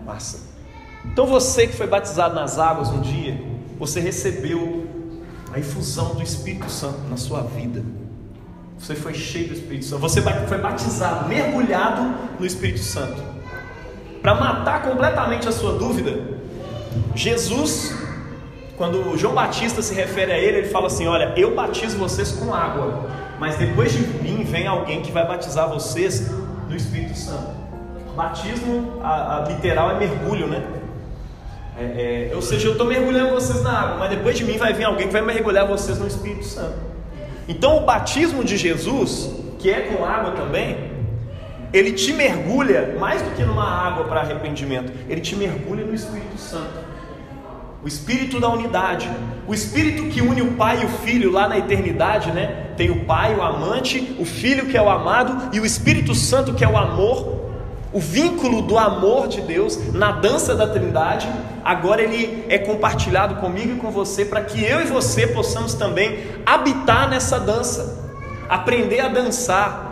Massa. 0.05 0.51
Então 1.05 1.25
você 1.25 1.67
que 1.67 1.75
foi 1.75 1.87
batizado 1.87 2.33
nas 2.33 2.57
águas 2.57 2.89
um 2.89 3.01
dia, 3.01 3.39
você 3.77 3.99
recebeu 3.99 4.87
a 5.53 5.59
infusão 5.59 6.15
do 6.15 6.23
Espírito 6.23 6.69
Santo 6.69 6.99
na 7.09 7.17
sua 7.17 7.41
vida. 7.41 7.83
Você 8.79 8.95
foi 8.95 9.13
cheio 9.13 9.49
do 9.49 9.53
Espírito 9.53 9.85
Santo. 9.85 10.01
Você 10.01 10.21
foi 10.21 10.57
batizado, 10.57 11.27
mergulhado 11.29 12.15
no 12.39 12.45
Espírito 12.45 12.79
Santo. 12.79 13.21
Para 14.21 14.35
matar 14.35 14.81
completamente 14.83 15.47
a 15.47 15.51
sua 15.51 15.73
dúvida, 15.77 16.39
Jesus 17.13 17.93
quando 18.77 19.15
João 19.17 19.35
Batista 19.35 19.81
se 19.81 19.93
refere 19.93 20.31
a 20.31 20.37
ele, 20.37 20.57
ele 20.59 20.67
fala 20.69 20.87
assim: 20.87 21.07
Olha, 21.07 21.33
eu 21.37 21.55
batizo 21.55 21.97
vocês 21.97 22.31
com 22.31 22.53
água, 22.53 23.07
mas 23.43 23.57
depois 23.57 23.91
de 23.91 23.99
mim 24.23 24.45
vem 24.45 24.67
alguém 24.67 25.01
que 25.01 25.11
vai 25.11 25.27
batizar 25.27 25.67
vocês 25.67 26.31
no 26.69 26.73
Espírito 26.73 27.17
Santo. 27.17 27.51
Batismo, 28.15 29.01
a, 29.03 29.39
a 29.39 29.49
literal 29.49 29.91
é 29.91 29.99
mergulho, 29.99 30.47
né? 30.47 30.63
É, 31.77 32.29
é, 32.31 32.35
ou 32.35 32.41
seja, 32.41 32.69
eu 32.69 32.71
estou 32.71 32.87
mergulhando 32.87 33.31
vocês 33.31 33.61
na 33.61 33.81
água, 33.81 33.97
mas 33.97 34.11
depois 34.11 34.37
de 34.37 34.45
mim 34.45 34.57
vai 34.57 34.71
vir 34.71 34.85
alguém 34.85 35.07
que 35.07 35.11
vai 35.11 35.21
mergulhar 35.21 35.67
vocês 35.67 35.99
no 35.99 36.07
Espírito 36.07 36.45
Santo. 36.45 36.79
Então, 37.45 37.75
o 37.75 37.79
batismo 37.81 38.45
de 38.45 38.55
Jesus, 38.55 39.29
que 39.59 39.69
é 39.69 39.81
com 39.81 40.05
água 40.05 40.31
também, 40.31 40.77
ele 41.73 41.91
te 41.91 42.13
mergulha 42.13 42.95
mais 42.97 43.21
do 43.21 43.31
que 43.31 43.43
numa 43.43 43.69
água 43.69 44.05
para 44.05 44.21
arrependimento, 44.21 44.93
ele 45.09 45.19
te 45.19 45.35
mergulha 45.35 45.83
no 45.83 45.93
Espírito 45.93 46.37
Santo 46.37 46.92
o 47.83 47.87
espírito 47.87 48.39
da 48.39 48.47
unidade, 48.47 49.09
o 49.45 49.53
espírito 49.53 50.05
que 50.05 50.21
une 50.21 50.41
o 50.41 50.53
pai 50.53 50.81
e 50.81 50.85
o 50.85 50.89
filho 50.89 51.29
lá 51.31 51.49
na 51.49 51.57
eternidade, 51.57 52.31
né? 52.31 52.67
Tem 52.77 52.89
o 52.89 53.03
pai, 53.03 53.35
o 53.35 53.41
amante, 53.41 54.15
o 54.17 54.23
filho 54.23 54.67
que 54.67 54.77
é 54.77 54.81
o 54.81 54.89
amado 54.89 55.49
e 55.53 55.59
o 55.59 55.65
Espírito 55.65 56.15
Santo 56.15 56.53
que 56.53 56.63
é 56.63 56.67
o 56.67 56.77
amor, 56.77 57.51
o 57.91 57.99
vínculo 57.99 58.61
do 58.61 58.77
amor 58.77 59.27
de 59.27 59.41
Deus 59.41 59.91
na 59.93 60.13
dança 60.13 60.55
da 60.55 60.65
Trindade. 60.65 61.29
Agora 61.63 62.01
ele 62.01 62.45
é 62.47 62.57
compartilhado 62.57 63.35
comigo 63.35 63.73
e 63.73 63.79
com 63.79 63.91
você 63.91 64.23
para 64.23 64.41
que 64.41 64.63
eu 64.63 64.81
e 64.81 64.85
você 64.85 65.27
possamos 65.27 65.73
também 65.73 66.19
habitar 66.45 67.09
nessa 67.09 67.37
dança, 67.37 68.01
aprender 68.49 69.01
a 69.01 69.09
dançar 69.09 69.91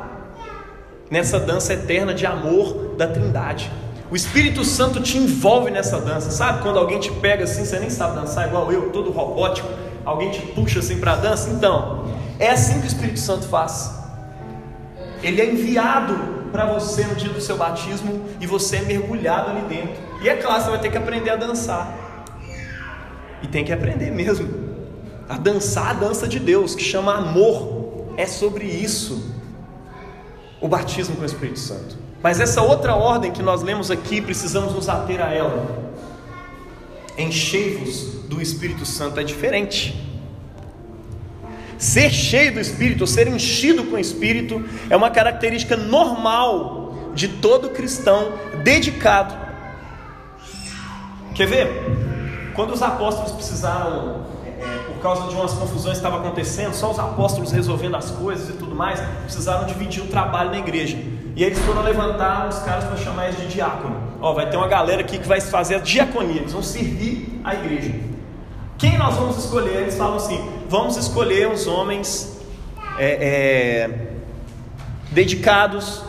nessa 1.09 1.37
dança 1.37 1.73
eterna 1.73 2.13
de 2.13 2.25
amor 2.25 2.95
da 2.97 3.05
Trindade. 3.05 3.69
O 4.11 4.15
Espírito 4.15 4.65
Santo 4.65 5.01
te 5.01 5.17
envolve 5.17 5.71
nessa 5.71 5.97
dança. 6.01 6.31
Sabe 6.31 6.61
quando 6.61 6.77
alguém 6.77 6.99
te 6.99 7.09
pega 7.09 7.45
assim, 7.45 7.63
você 7.63 7.79
nem 7.79 7.89
sabe 7.89 8.19
dançar 8.19 8.45
igual 8.45 8.69
eu, 8.69 8.89
todo 8.89 9.09
robótico, 9.09 9.69
alguém 10.03 10.29
te 10.31 10.41
puxa 10.47 10.79
assim 10.79 10.99
para 10.99 11.13
a 11.13 11.15
dança? 11.15 11.49
Então, 11.49 12.13
é 12.37 12.49
assim 12.49 12.81
que 12.81 12.85
o 12.85 12.87
Espírito 12.87 13.21
Santo 13.21 13.47
faz. 13.47 13.89
Ele 15.23 15.39
é 15.41 15.49
enviado 15.49 16.13
para 16.51 16.65
você 16.65 17.05
no 17.05 17.15
dia 17.15 17.29
do 17.29 17.39
seu 17.39 17.55
batismo 17.55 18.25
e 18.41 18.45
você 18.45 18.77
é 18.77 18.81
mergulhado 18.81 19.51
ali 19.51 19.61
dentro. 19.61 19.95
E 20.21 20.27
é 20.27 20.35
claro, 20.35 20.61
você 20.61 20.69
vai 20.71 20.79
ter 20.79 20.91
que 20.91 20.97
aprender 20.97 21.29
a 21.29 21.37
dançar. 21.37 21.97
E 23.41 23.47
tem 23.47 23.63
que 23.63 23.71
aprender 23.71 24.11
mesmo. 24.11 24.49
A 25.29 25.37
dançar 25.37 25.91
a 25.91 25.93
dança 25.93 26.27
de 26.27 26.37
Deus, 26.37 26.75
que 26.75 26.83
chama 26.83 27.15
amor. 27.15 28.11
É 28.17 28.25
sobre 28.25 28.65
isso. 28.65 29.31
O 30.59 30.67
batismo 30.67 31.15
com 31.15 31.21
o 31.21 31.25
Espírito 31.25 31.59
Santo. 31.59 32.00
Mas 32.23 32.39
essa 32.39 32.61
outra 32.61 32.95
ordem 32.95 33.31
que 33.31 33.41
nós 33.41 33.61
lemos 33.61 33.89
aqui, 33.89 34.21
precisamos 34.21 34.73
nos 34.73 34.87
ater 34.87 35.21
a 35.21 35.33
ela. 35.33 35.91
Enchei-vos 37.17 38.25
do 38.27 38.41
Espírito 38.41 38.85
Santo 38.85 39.19
é 39.19 39.23
diferente. 39.23 40.09
Ser 41.77 42.11
cheio 42.11 42.53
do 42.53 42.59
Espírito, 42.59 43.07
ser 43.07 43.27
enchido 43.27 43.85
com 43.85 43.95
o 43.95 43.99
Espírito, 43.99 44.63
é 44.89 44.95
uma 44.95 45.09
característica 45.09 45.75
normal 45.75 47.11
de 47.15 47.27
todo 47.27 47.71
cristão 47.71 48.33
dedicado. 48.63 49.35
Quer 51.33 51.47
ver? 51.47 52.51
Quando 52.53 52.73
os 52.73 52.83
apóstolos 52.83 53.31
precisaram, 53.31 54.25
é, 54.45 54.77
por 54.85 55.01
causa 55.01 55.27
de 55.27 55.35
umas 55.35 55.53
confusões 55.53 55.97
que 55.97 56.05
estavam 56.05 56.19
acontecendo, 56.19 56.73
só 56.73 56.91
os 56.91 56.99
apóstolos 56.99 57.51
resolvendo 57.51 57.95
as 57.95 58.11
coisas 58.11 58.49
e 58.49 58.53
tudo 58.53 58.75
mais, 58.75 58.99
precisaram 59.23 59.65
dividir 59.65 60.03
o 60.03 60.07
trabalho 60.07 60.51
na 60.51 60.59
igreja. 60.59 60.97
E 61.35 61.43
eles 61.43 61.59
foram 61.59 61.81
levantar 61.81 62.47
os 62.49 62.59
caras 62.59 62.83
para 62.83 62.97
chamar 62.97 63.27
eles 63.27 63.39
de 63.39 63.47
diácono. 63.47 63.95
Ó, 64.19 64.33
vai 64.33 64.49
ter 64.49 64.57
uma 64.57 64.67
galera 64.67 65.01
aqui 65.01 65.17
que 65.17 65.27
vai 65.27 65.39
fazer 65.39 65.75
a 65.75 65.79
diaconia, 65.79 66.41
eles 66.41 66.51
vão 66.51 66.61
servir 66.61 67.39
a 67.43 67.55
igreja. 67.55 67.93
Quem 68.77 68.97
nós 68.97 69.15
vamos 69.15 69.37
escolher? 69.37 69.81
Eles 69.81 69.95
falam 69.95 70.17
assim: 70.17 70.39
vamos 70.67 70.97
escolher 70.97 71.47
os 71.47 71.67
homens 71.67 72.37
é, 72.97 73.11
é, 73.11 73.89
dedicados, 75.11 76.03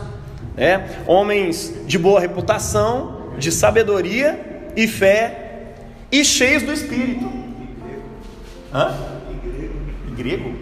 né? 0.56 1.02
homens 1.06 1.72
de 1.86 1.98
boa 1.98 2.18
reputação, 2.18 3.32
de 3.38 3.52
sabedoria 3.52 4.70
e 4.74 4.88
fé 4.88 5.74
e 6.10 6.24
cheios 6.24 6.62
do 6.62 6.72
Espírito. 6.72 7.30
Hã? 8.74 8.94
Em 10.08 10.14
grego? 10.14 10.52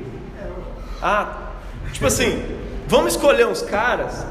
Ah, 1.02 1.52
tipo 1.92 2.06
assim, 2.06 2.42
vamos 2.86 3.14
escolher 3.14 3.46
uns 3.46 3.62
caras 3.62 4.26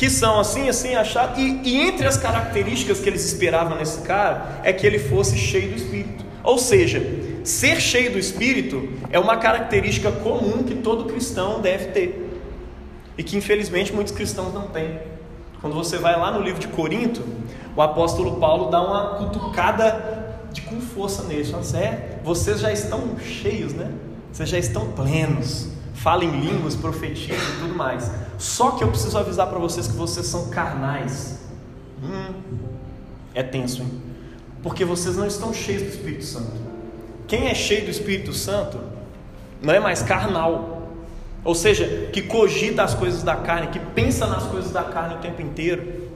que 0.00 0.08
são 0.08 0.40
assim, 0.40 0.66
assim, 0.66 0.94
achado. 0.94 1.38
E, 1.38 1.60
e, 1.62 1.76
entre 1.82 2.06
as 2.06 2.16
características 2.16 3.00
que 3.00 3.06
eles 3.10 3.22
esperavam 3.22 3.76
nesse 3.76 4.00
cara 4.00 4.58
é 4.64 4.72
que 4.72 4.86
ele 4.86 4.98
fosse 4.98 5.36
cheio 5.36 5.72
do 5.72 5.76
Espírito. 5.76 6.24
Ou 6.42 6.56
seja, 6.56 7.02
ser 7.44 7.78
cheio 7.82 8.10
do 8.10 8.18
Espírito 8.18 8.88
é 9.10 9.18
uma 9.18 9.36
característica 9.36 10.10
comum 10.10 10.62
que 10.62 10.76
todo 10.76 11.04
cristão 11.04 11.60
deve 11.60 11.88
ter. 11.88 12.40
E 13.18 13.22
que 13.22 13.36
infelizmente 13.36 13.92
muitos 13.92 14.14
cristãos 14.14 14.54
não 14.54 14.68
têm. 14.68 15.00
Quando 15.60 15.74
você 15.74 15.98
vai 15.98 16.18
lá 16.18 16.30
no 16.30 16.40
livro 16.40 16.58
de 16.58 16.68
Corinto, 16.68 17.22
o 17.76 17.82
apóstolo 17.82 18.40
Paulo 18.40 18.70
dá 18.70 18.80
uma 18.80 19.18
cutucada 19.18 20.38
de 20.50 20.62
com 20.62 20.80
força. 20.80 21.24
Fala 21.24 21.60
assim, 21.60 21.76
é, 21.76 22.20
vocês 22.24 22.58
já 22.60 22.72
estão 22.72 23.18
cheios, 23.18 23.74
né? 23.74 23.92
Vocês 24.32 24.48
já 24.48 24.58
estão 24.58 24.92
plenos 24.92 25.68
fala 26.00 26.24
em 26.24 26.30
línguas, 26.30 26.74
profetiza 26.74 27.34
e 27.34 27.60
tudo 27.60 27.74
mais. 27.74 28.10
Só 28.40 28.70
que 28.70 28.82
eu 28.82 28.88
preciso 28.88 29.18
avisar 29.18 29.48
para 29.48 29.58
vocês 29.58 29.86
que 29.86 29.92
vocês 29.92 30.24
são 30.24 30.48
carnais. 30.48 31.38
Hum, 32.02 32.32
é 33.34 33.42
tenso, 33.42 33.82
hein? 33.82 34.00
Porque 34.62 34.82
vocês 34.82 35.14
não 35.18 35.26
estão 35.26 35.52
cheios 35.52 35.82
do 35.82 35.88
Espírito 35.88 36.24
Santo. 36.24 36.52
Quem 37.28 37.48
é 37.48 37.54
cheio 37.54 37.84
do 37.84 37.90
Espírito 37.90 38.32
Santo 38.32 38.80
não 39.62 39.74
é 39.74 39.78
mais 39.78 40.00
carnal. 40.00 40.88
Ou 41.44 41.54
seja, 41.54 42.08
que 42.14 42.22
cogita 42.22 42.82
as 42.82 42.94
coisas 42.94 43.22
da 43.22 43.36
carne, 43.36 43.66
que 43.66 43.78
pensa 43.78 44.26
nas 44.26 44.44
coisas 44.44 44.72
da 44.72 44.84
carne 44.84 45.16
o 45.16 45.18
tempo 45.18 45.42
inteiro. 45.42 46.08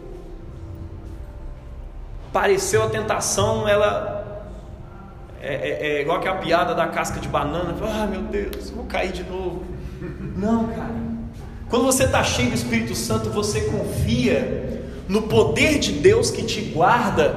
Pareceu 2.33 2.85
a 2.85 2.89
tentação, 2.89 3.69
ela 3.69 4.49
é, 5.43 5.55
é, 5.55 5.87
é, 5.99 6.01
igual 6.01 6.17
aquela 6.17 6.39
piada 6.39 6.75
da 6.75 6.87
casca 6.87 7.21
de 7.21 7.29
banana. 7.29 7.75
Ah, 7.83 8.07
meu 8.07 8.23
Deus, 8.23 8.71
vou 8.71 8.87
cair 8.87 9.13
de 9.13 9.25
novo. 9.25 9.63
Não, 10.37 10.69
cara. 10.69 11.14
Quando 11.75 11.87
você 11.87 12.05
está 12.05 12.23
cheio 12.23 12.51
do 12.51 12.55
Espírito 12.55 12.95
Santo, 12.95 13.31
você 13.31 13.63
confia 13.63 14.81
no 15.09 15.23
poder 15.23 15.81
de 15.81 15.91
Deus 15.91 16.31
que 16.31 16.45
te 16.45 16.61
guarda, 16.61 17.37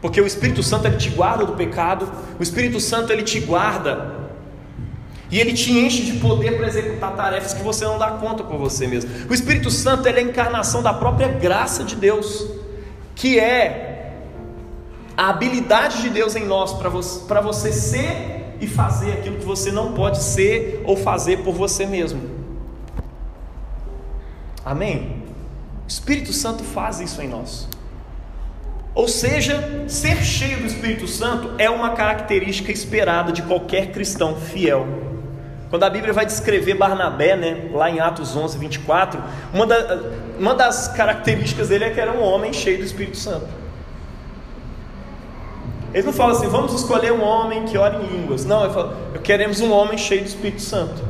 porque 0.00 0.18
o 0.18 0.26
Espírito 0.26 0.62
Santo 0.62 0.86
ele 0.86 0.96
te 0.96 1.10
guarda 1.10 1.44
do 1.44 1.52
pecado, 1.52 2.10
o 2.40 2.42
Espírito 2.42 2.80
Santo 2.80 3.12
ele 3.12 3.22
te 3.22 3.38
guarda 3.40 4.30
e 5.30 5.38
ele 5.38 5.52
te 5.52 5.72
enche 5.72 6.04
de 6.04 6.20
poder 6.20 6.56
para 6.56 6.66
executar 6.66 7.14
tarefas 7.14 7.52
que 7.52 7.62
você 7.62 7.84
não 7.84 7.98
dá 7.98 8.12
conta 8.12 8.42
por 8.44 8.56
você 8.56 8.86
mesmo. 8.86 9.10
O 9.28 9.34
Espírito 9.34 9.70
Santo 9.70 10.08
é 10.08 10.16
a 10.16 10.22
encarnação 10.22 10.82
da 10.82 10.94
própria 10.94 11.28
graça 11.28 11.84
de 11.84 11.94
Deus, 11.94 12.46
que 13.14 13.38
é 13.38 14.22
a 15.14 15.28
habilidade 15.28 16.00
de 16.00 16.08
Deus 16.08 16.34
em 16.34 16.46
nós 16.46 16.72
para 16.72 16.88
você, 16.88 17.20
você 17.42 17.72
ser 17.74 18.56
e 18.58 18.66
fazer 18.66 19.12
aquilo 19.12 19.36
que 19.36 19.44
você 19.44 19.70
não 19.70 19.92
pode 19.92 20.22
ser 20.22 20.80
ou 20.86 20.96
fazer 20.96 21.40
por 21.40 21.52
você 21.52 21.84
mesmo. 21.84 22.31
Amém? 24.64 25.22
O 25.84 25.88
Espírito 25.88 26.32
Santo 26.32 26.62
faz 26.62 27.00
isso 27.00 27.20
em 27.20 27.28
nós. 27.28 27.68
Ou 28.94 29.08
seja, 29.08 29.84
ser 29.88 30.22
cheio 30.22 30.58
do 30.58 30.66
Espírito 30.66 31.08
Santo 31.08 31.52
é 31.58 31.68
uma 31.70 31.90
característica 31.90 32.70
esperada 32.70 33.32
de 33.32 33.42
qualquer 33.42 33.90
cristão 33.90 34.36
fiel. 34.36 34.86
Quando 35.70 35.84
a 35.84 35.90
Bíblia 35.90 36.12
vai 36.12 36.26
descrever 36.26 36.74
Barnabé, 36.74 37.34
né, 37.34 37.70
lá 37.72 37.90
em 37.90 37.98
Atos 37.98 38.36
11, 38.36 38.58
24, 38.58 39.22
uma, 39.54 39.66
da, 39.66 40.02
uma 40.38 40.54
das 40.54 40.88
características 40.88 41.70
dele 41.70 41.84
é 41.84 41.90
que 41.90 41.98
era 41.98 42.12
um 42.12 42.22
homem 42.22 42.52
cheio 42.52 42.76
do 42.76 42.84
Espírito 42.84 43.16
Santo. 43.16 43.48
Eles 45.94 46.04
não 46.04 46.12
falam 46.12 46.36
assim, 46.36 46.48
vamos 46.48 46.74
escolher 46.74 47.12
um 47.12 47.22
homem 47.22 47.64
que 47.64 47.78
ora 47.78 48.02
em 48.02 48.06
línguas. 48.06 48.44
Não, 48.44 48.64
ele 48.64 48.74
fala, 48.74 48.96
queremos 49.22 49.60
um 49.60 49.72
homem 49.72 49.96
cheio 49.96 50.20
do 50.20 50.26
Espírito 50.26 50.60
Santo. 50.60 51.02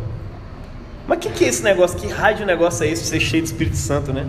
Mas 1.13 1.19
o 1.19 1.21
que, 1.21 1.31
que 1.31 1.45
é 1.45 1.49
esse 1.49 1.63
negócio? 1.63 1.99
Que 1.99 2.07
raio 2.07 2.39
de 2.39 2.45
negócio 2.47 2.87
é 2.87 2.89
esse, 2.89 3.05
ser 3.05 3.21
cheio 3.21 3.43
do 3.43 3.47
Espírito 3.47 3.77
Santo, 3.77 4.15
né? 4.15 4.27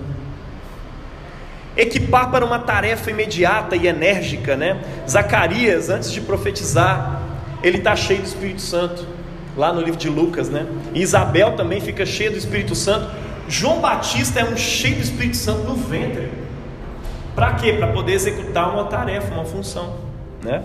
Equipar 1.78 2.30
para 2.30 2.44
uma 2.44 2.60
tarefa 2.60 3.10
imediata 3.10 3.78
e 3.78 3.88
enérgica, 3.88 4.58
né? 4.58 4.84
Zacarias, 5.10 5.90
antes 5.90 6.12
de 6.12 6.20
profetizar, 6.20 7.22
ele 7.63 7.78
está 7.78 7.96
cheio 7.96 8.20
do 8.20 8.25
Espírito 8.25 8.60
Santo 8.60 9.08
lá 9.56 9.72
no 9.72 9.80
livro 9.80 9.98
de 9.98 10.10
Lucas, 10.10 10.50
né? 10.50 10.68
Isabel 10.94 11.56
também 11.56 11.80
fica 11.80 12.06
cheia 12.06 12.30
do 12.30 12.38
Espírito 12.38 12.75
Santo. 12.75 13.10
João 13.48 13.80
Batista 13.80 14.42
é 14.42 14.44
um 14.44 14.58
cheio 14.58 14.96
do 14.96 15.04
Espírito 15.04 15.38
Santo 15.38 15.63
no 15.63 15.75
ventre. 15.75 16.30
Para 17.34 17.54
quê? 17.54 17.72
Para 17.72 17.88
poder 17.94 18.12
executar 18.12 18.74
uma 18.74 18.84
tarefa, 18.88 19.34
uma 19.34 19.46
função, 19.46 20.00
né? 20.44 20.63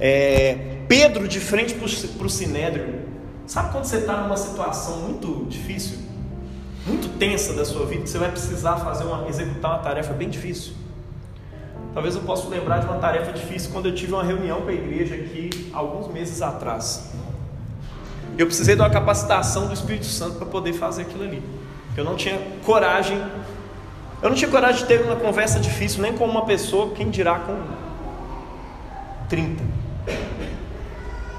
É, 0.00 0.56
Pedro 0.88 1.28
de 1.28 1.38
frente 1.40 1.74
para 1.74 2.26
o 2.26 2.30
sinédrio. 2.30 3.07
Sabe 3.48 3.72
quando 3.72 3.84
você 3.84 3.96
está 3.96 4.18
numa 4.18 4.36
situação 4.36 4.98
muito 4.98 5.46
difícil, 5.48 6.00
muito 6.86 7.18
tensa 7.18 7.54
da 7.54 7.64
sua 7.64 7.86
vida, 7.86 8.02
que 8.02 8.10
você 8.10 8.18
vai 8.18 8.30
precisar 8.30 8.76
fazer 8.76 9.04
uma, 9.04 9.26
executar 9.26 9.70
uma 9.70 9.78
tarefa 9.78 10.12
bem 10.12 10.28
difícil? 10.28 10.74
Talvez 11.94 12.14
eu 12.14 12.20
possa 12.20 12.46
lembrar 12.46 12.80
de 12.80 12.84
uma 12.84 12.98
tarefa 12.98 13.32
difícil 13.32 13.70
quando 13.72 13.86
eu 13.86 13.94
tive 13.94 14.12
uma 14.12 14.22
reunião 14.22 14.60
com 14.60 14.68
a 14.68 14.72
igreja 14.72 15.14
aqui 15.14 15.70
alguns 15.72 16.12
meses 16.12 16.42
atrás. 16.42 17.10
Eu 18.36 18.44
precisei 18.44 18.76
de 18.76 18.82
uma 18.82 18.90
capacitação 18.90 19.66
do 19.66 19.72
Espírito 19.72 20.04
Santo 20.04 20.36
para 20.36 20.46
poder 20.46 20.74
fazer 20.74 21.02
aquilo 21.02 21.24
ali. 21.24 21.42
Eu 21.96 22.04
não 22.04 22.16
tinha 22.16 22.38
coragem. 22.66 23.18
Eu 24.22 24.28
não 24.28 24.36
tinha 24.36 24.50
coragem 24.50 24.82
de 24.82 24.86
ter 24.86 25.00
uma 25.00 25.16
conversa 25.16 25.58
difícil 25.58 26.02
nem 26.02 26.12
com 26.12 26.26
uma 26.26 26.44
pessoa, 26.44 26.90
quem 26.94 27.08
dirá 27.08 27.38
com 27.38 27.58
30. 29.30 29.67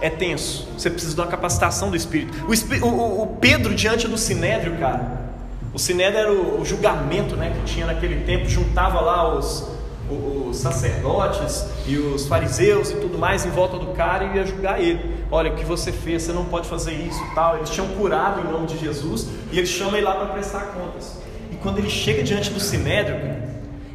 É 0.02 0.10
tenso. 0.10 0.68
Você 0.78 0.90
precisa 0.90 1.14
de 1.14 1.22
uma 1.22 1.28
capacitação 1.28 1.90
do 1.90 1.96
Espírito. 1.96 2.34
O, 2.48 2.86
o, 2.86 3.24
o 3.24 3.28
Pedro 3.40 3.76
diante 3.76 4.08
do 4.08 4.18
Sinédrio, 4.18 4.78
cara. 4.78 5.30
O 5.74 5.80
Sinédrio 5.80 6.20
era 6.20 6.34
o, 6.34 6.62
o 6.62 6.66
julgamento 6.66 7.36
né, 7.36 7.54
que 7.56 7.74
tinha 7.74 7.86
naquele 7.86 8.24
tempo, 8.24 8.48
juntava 8.48 9.02
lá 9.02 9.38
os, 9.38 9.68
os 10.10 10.58
sacerdotes 10.58 11.66
e 11.86 11.98
os 11.98 12.28
fariseus 12.28 12.90
e 12.90 12.96
tudo 12.96 13.18
mais 13.18 13.46
em 13.46 13.50
volta 13.50 13.78
do 13.78 13.88
cara 13.88 14.26
e 14.26 14.38
ia 14.38 14.46
julgar 14.46 14.82
ele. 14.82 15.24
Olha, 15.30 15.52
o 15.52 15.56
que 15.56 15.64
você 15.64 15.92
fez, 15.92 16.24
você 16.24 16.34
não 16.34 16.46
pode 16.46 16.68
fazer 16.68 16.94
isso 16.94 17.22
tal. 17.36 17.58
Eles 17.58 17.70
tinham 17.70 17.88
curado 17.90 18.42
em 18.42 18.52
nome 18.52 18.68
de 18.68 18.78
Jesus 18.78 19.28
e 19.52 19.58
ele 19.58 19.68
chama 19.68 19.98
ele 19.98 20.06
lá 20.06 20.16
para 20.16 20.28
prestar 20.28 20.74
contas. 20.74 21.22
E 21.52 21.56
quando 21.58 21.78
ele 21.78 21.90
chega 21.90 22.24
diante 22.24 22.50
do 22.50 22.60
sinédrio, 22.60 23.18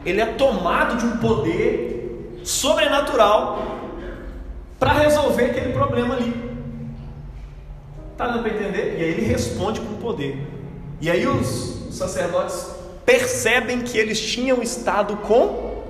ele 0.05 0.21
é 0.21 0.27
tomado 0.27 0.97
de 0.97 1.07
um 1.07 1.17
poder 1.17 2.41
sobrenatural 2.45 3.74
para 4.85 4.93
resolver 4.93 5.47
aquele 5.47 5.73
problema 5.73 6.15
ali. 6.15 6.35
Tá 8.19 8.27
dando 8.27 8.43
para 8.43 8.53
entender? 8.53 8.99
E 8.99 9.03
aí 9.03 9.11
ele 9.13 9.23
responde 9.23 9.81
com 9.81 9.95
poder. 9.95 10.47
E 11.01 11.11
aí 11.11 11.27
os 11.27 11.89
sacerdotes 11.91 12.67
percebem 13.07 13.81
que 13.81 13.97
eles 13.97 14.21
tinham 14.21 14.63
estado 14.63 15.17
com 15.17 15.83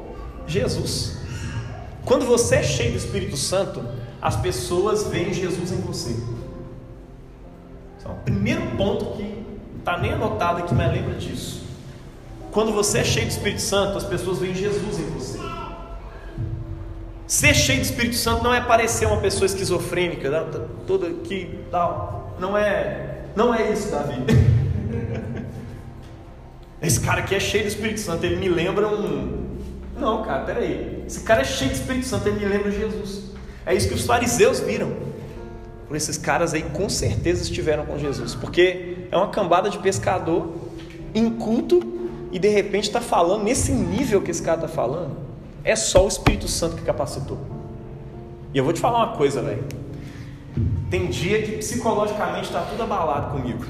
Jesus. 0.46 1.18
Quando 2.04 2.24
você 2.24 2.56
é 2.56 2.62
cheio 2.62 2.92
do 2.92 2.98
Espírito 2.98 3.36
Santo, 3.36 3.84
as 4.22 4.36
pessoas 4.36 5.08
veem 5.08 5.34
Jesus 5.34 5.72
em 5.72 5.80
você. 5.80 6.14
Então, 7.98 8.12
o 8.12 8.20
primeiro 8.24 8.62
ponto 8.76 9.16
que 9.16 9.44
está 9.76 9.98
nem 9.98 10.12
anotado 10.12 10.60
aqui, 10.60 10.72
mas 10.72 10.92
lembra 10.92 11.14
disso. 11.14 11.64
Quando 12.52 12.72
você 12.72 12.98
é 12.98 13.04
cheio 13.04 13.26
do 13.26 13.30
Espírito 13.30 13.60
Santo, 13.60 13.98
as 13.98 14.04
pessoas 14.04 14.38
veem 14.38 14.54
Jesus 14.54 15.00
em 15.00 15.10
você. 15.10 15.53
Ser 17.34 17.52
cheio 17.52 17.80
do 17.80 17.82
Espírito 17.82 18.14
Santo 18.14 18.44
não 18.44 18.54
é 18.54 18.60
parecer 18.60 19.06
uma 19.06 19.16
pessoa 19.16 19.46
esquizofrênica, 19.46 20.30
né? 20.30 20.46
toda 20.86 21.08
aqui, 21.08 21.58
tal. 21.68 22.36
Não 22.38 22.56
é, 22.56 23.22
não 23.34 23.52
é 23.52 23.72
isso, 23.72 23.90
Davi. 23.90 24.22
Esse 26.80 27.00
cara 27.00 27.22
aqui 27.22 27.34
é 27.34 27.40
cheio 27.40 27.64
do 27.64 27.66
Espírito 27.66 27.98
Santo, 27.98 28.24
ele 28.24 28.36
me 28.36 28.48
lembra 28.48 28.86
um, 28.86 29.48
não, 29.98 30.22
cara, 30.22 30.44
peraí. 30.44 31.02
Esse 31.08 31.22
cara 31.22 31.40
é 31.40 31.44
cheio 31.44 31.72
de 31.72 31.78
Espírito 31.78 32.06
Santo, 32.06 32.28
ele 32.28 32.38
me 32.38 32.44
lembra 32.44 32.70
Jesus. 32.70 33.32
É 33.66 33.74
isso 33.74 33.88
que 33.88 33.94
os 33.94 34.06
fariseus 34.06 34.60
viram. 34.60 34.92
Por 35.88 35.96
esses 35.96 36.16
caras 36.16 36.54
aí 36.54 36.62
com 36.62 36.88
certeza 36.88 37.42
estiveram 37.42 37.84
com 37.84 37.98
Jesus. 37.98 38.36
Porque 38.36 39.08
é 39.10 39.16
uma 39.16 39.30
cambada 39.30 39.68
de 39.68 39.80
pescador 39.80 40.54
inculto 41.12 41.80
e 42.30 42.38
de 42.38 42.48
repente 42.48 42.84
está 42.84 43.00
falando 43.00 43.42
nesse 43.42 43.72
nível 43.72 44.22
que 44.22 44.30
esse 44.30 44.40
cara 44.40 44.58
está 44.58 44.68
falando. 44.68 45.23
É 45.64 45.74
só 45.74 46.04
o 46.04 46.08
Espírito 46.08 46.46
Santo 46.46 46.76
que 46.76 46.82
capacitou. 46.82 47.38
E 48.52 48.58
eu 48.58 48.62
vou 48.62 48.72
te 48.72 48.80
falar 48.80 48.98
uma 48.98 49.16
coisa, 49.16 49.40
velho. 49.40 49.64
Tem 50.90 51.08
dia 51.08 51.42
que 51.42 51.52
psicologicamente 51.56 52.44
está 52.44 52.60
tudo 52.60 52.82
abalado 52.82 53.32
comigo. 53.32 53.64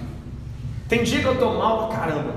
Tem 0.88 1.02
dia 1.02 1.20
que 1.20 1.26
eu 1.26 1.34
estou 1.34 1.56
mal 1.56 1.88
pra 1.88 1.96
caramba. 1.96 2.34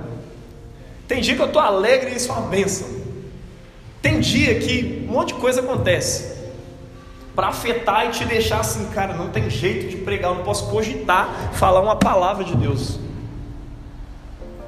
Tem 1.07 1.19
dia 1.19 1.35
que 1.35 1.41
eu 1.41 1.47
estou 1.47 1.61
alegre 1.61 2.11
e 2.11 2.15
isso 2.15 2.31
é 2.31 2.35
uma 2.35 2.47
bênção. 2.47 2.87
Tem 4.01 4.19
dia 4.19 4.59
que 4.59 5.05
um 5.09 5.11
monte 5.11 5.33
de 5.33 5.39
coisa 5.39 5.61
acontece 5.61 6.37
para 7.35 7.47
afetar 7.47 8.07
e 8.07 8.11
te 8.11 8.25
deixar 8.25 8.61
assim, 8.61 8.85
cara, 8.87 9.13
não 9.13 9.29
tem 9.29 9.49
jeito 9.49 9.89
de 9.89 9.97
pregar, 9.97 10.31
eu 10.31 10.37
não 10.37 10.43
posso 10.43 10.69
cogitar 10.69 11.51
falar 11.53 11.81
uma 11.81 11.95
palavra 11.95 12.43
de 12.43 12.55
Deus. 12.55 12.99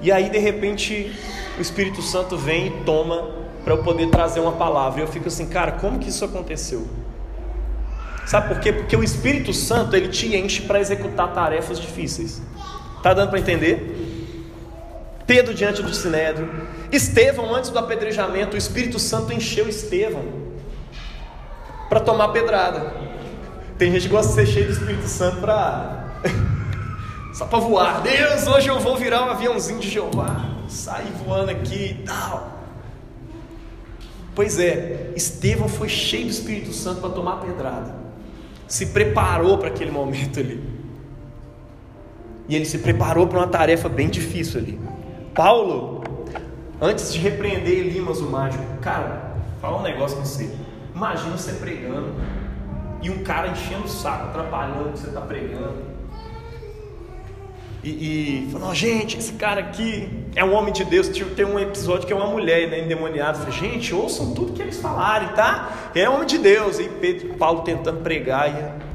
E 0.01 0.11
aí 0.11 0.29
de 0.29 0.37
repente 0.37 1.11
o 1.57 1.61
Espírito 1.61 2.01
Santo 2.01 2.37
vem 2.37 2.67
e 2.67 2.71
toma 2.83 3.38
para 3.63 3.73
eu 3.73 3.83
poder 3.83 4.09
trazer 4.09 4.39
uma 4.39 4.53
palavra. 4.53 4.99
E 4.99 5.03
eu 5.03 5.07
fico 5.07 5.27
assim, 5.27 5.47
cara, 5.47 5.73
como 5.73 5.99
que 5.99 6.09
isso 6.09 6.23
aconteceu? 6.25 6.87
Sabe 8.25 8.47
por 8.53 8.59
quê? 8.59 8.71
Porque 8.71 8.95
o 8.95 9.03
Espírito 9.03 9.53
Santo 9.53 9.95
ele 9.95 10.09
te 10.09 10.35
enche 10.35 10.61
para 10.61 10.79
executar 10.79 11.33
tarefas 11.33 11.79
difíceis. 11.79 12.41
Tá 13.01 13.13
dando 13.13 13.29
para 13.29 13.39
entender? 13.39 14.07
Pedro 15.25 15.53
diante 15.53 15.81
do 15.81 15.93
sinédrio, 15.93 16.49
Estevão 16.91 17.53
antes 17.53 17.69
do 17.69 17.77
apedrejamento, 17.77 18.55
o 18.55 18.57
Espírito 18.57 18.97
Santo 18.97 19.31
encheu 19.31 19.69
Estevão 19.69 20.25
para 21.87 21.99
tomar 21.99 22.29
pedrada. 22.29 22.93
Tem 23.77 23.91
gente 23.91 24.03
que 24.03 24.09
gosta 24.09 24.29
de 24.29 24.35
ser 24.35 24.45
cheio 24.45 24.65
do 24.67 24.73
Espírito 24.73 25.07
Santo 25.07 25.37
para 25.37 26.05
só 27.33 27.45
para 27.45 27.59
voar. 27.59 28.01
Deus, 28.01 28.47
hoje 28.47 28.67
eu 28.69 28.79
vou 28.79 28.97
virar 28.97 29.23
um 29.23 29.29
aviãozinho 29.29 29.79
de 29.79 29.89
Jeová, 29.89 30.45
sair 30.67 31.11
voando 31.25 31.51
aqui 31.51 31.97
e 31.99 32.03
tal. 32.05 32.58
Pois 34.39 34.57
é, 34.57 35.11
Estevão 35.17 35.67
foi 35.67 35.89
cheio 35.89 36.23
do 36.23 36.31
Espírito 36.31 36.71
Santo 36.71 37.01
para 37.01 37.09
tomar 37.09 37.41
pedrada. 37.41 37.93
Se 38.69 38.85
preparou 38.85 39.57
para 39.57 39.67
aquele 39.67 39.91
momento 39.91 40.39
ali. 40.39 40.63
E 42.47 42.55
ele 42.55 42.63
se 42.63 42.77
preparou 42.77 43.27
para 43.27 43.39
uma 43.39 43.49
tarefa 43.49 43.89
bem 43.89 44.07
difícil 44.07 44.61
ali. 44.61 44.79
Paulo, 45.35 46.05
antes 46.79 47.11
de 47.11 47.19
repreender 47.19 47.79
Elimas 47.79 48.21
o 48.21 48.29
mágico, 48.29 48.63
cara, 48.77 49.35
fala 49.59 49.79
um 49.79 49.83
negócio 49.83 50.15
com 50.15 50.23
você. 50.23 50.49
Imagina 50.95 51.37
você 51.37 51.51
pregando 51.55 52.13
e 53.01 53.09
um 53.09 53.21
cara 53.23 53.49
enchendo 53.49 53.83
o 53.83 53.89
saco, 53.89 54.29
atrapalhando 54.29 54.87
o 54.87 54.91
que 54.93 54.99
você 54.99 55.07
está 55.07 55.19
pregando. 55.19 55.88
E, 57.83 57.89
e 57.89 58.49
falou, 58.51 58.75
gente, 58.75 59.17
esse 59.17 59.33
cara 59.33 59.61
aqui 59.61 60.09
é 60.35 60.43
um 60.43 60.53
homem 60.53 60.73
de 60.73 60.83
Deus. 60.83 61.07
Tem 61.07 61.45
um 61.45 61.59
episódio 61.59 62.05
que 62.05 62.13
é 62.13 62.15
uma 62.15 62.27
mulher 62.27 62.69
né, 62.69 62.79
endemoniada. 62.79 63.39
Falei, 63.39 63.53
gente, 63.53 63.93
ouçam 63.93 64.33
tudo 64.33 64.53
que 64.53 64.61
eles 64.61 64.77
falarem, 64.79 65.29
tá? 65.29 65.91
É 65.95 66.09
homem 66.09 66.27
de 66.27 66.37
Deus. 66.37 66.79
E 66.79 66.89
Pedro, 66.89 67.35
Paulo 67.35 67.61
tentando 67.61 68.01
pregar. 68.01 68.49
E, 68.49 68.89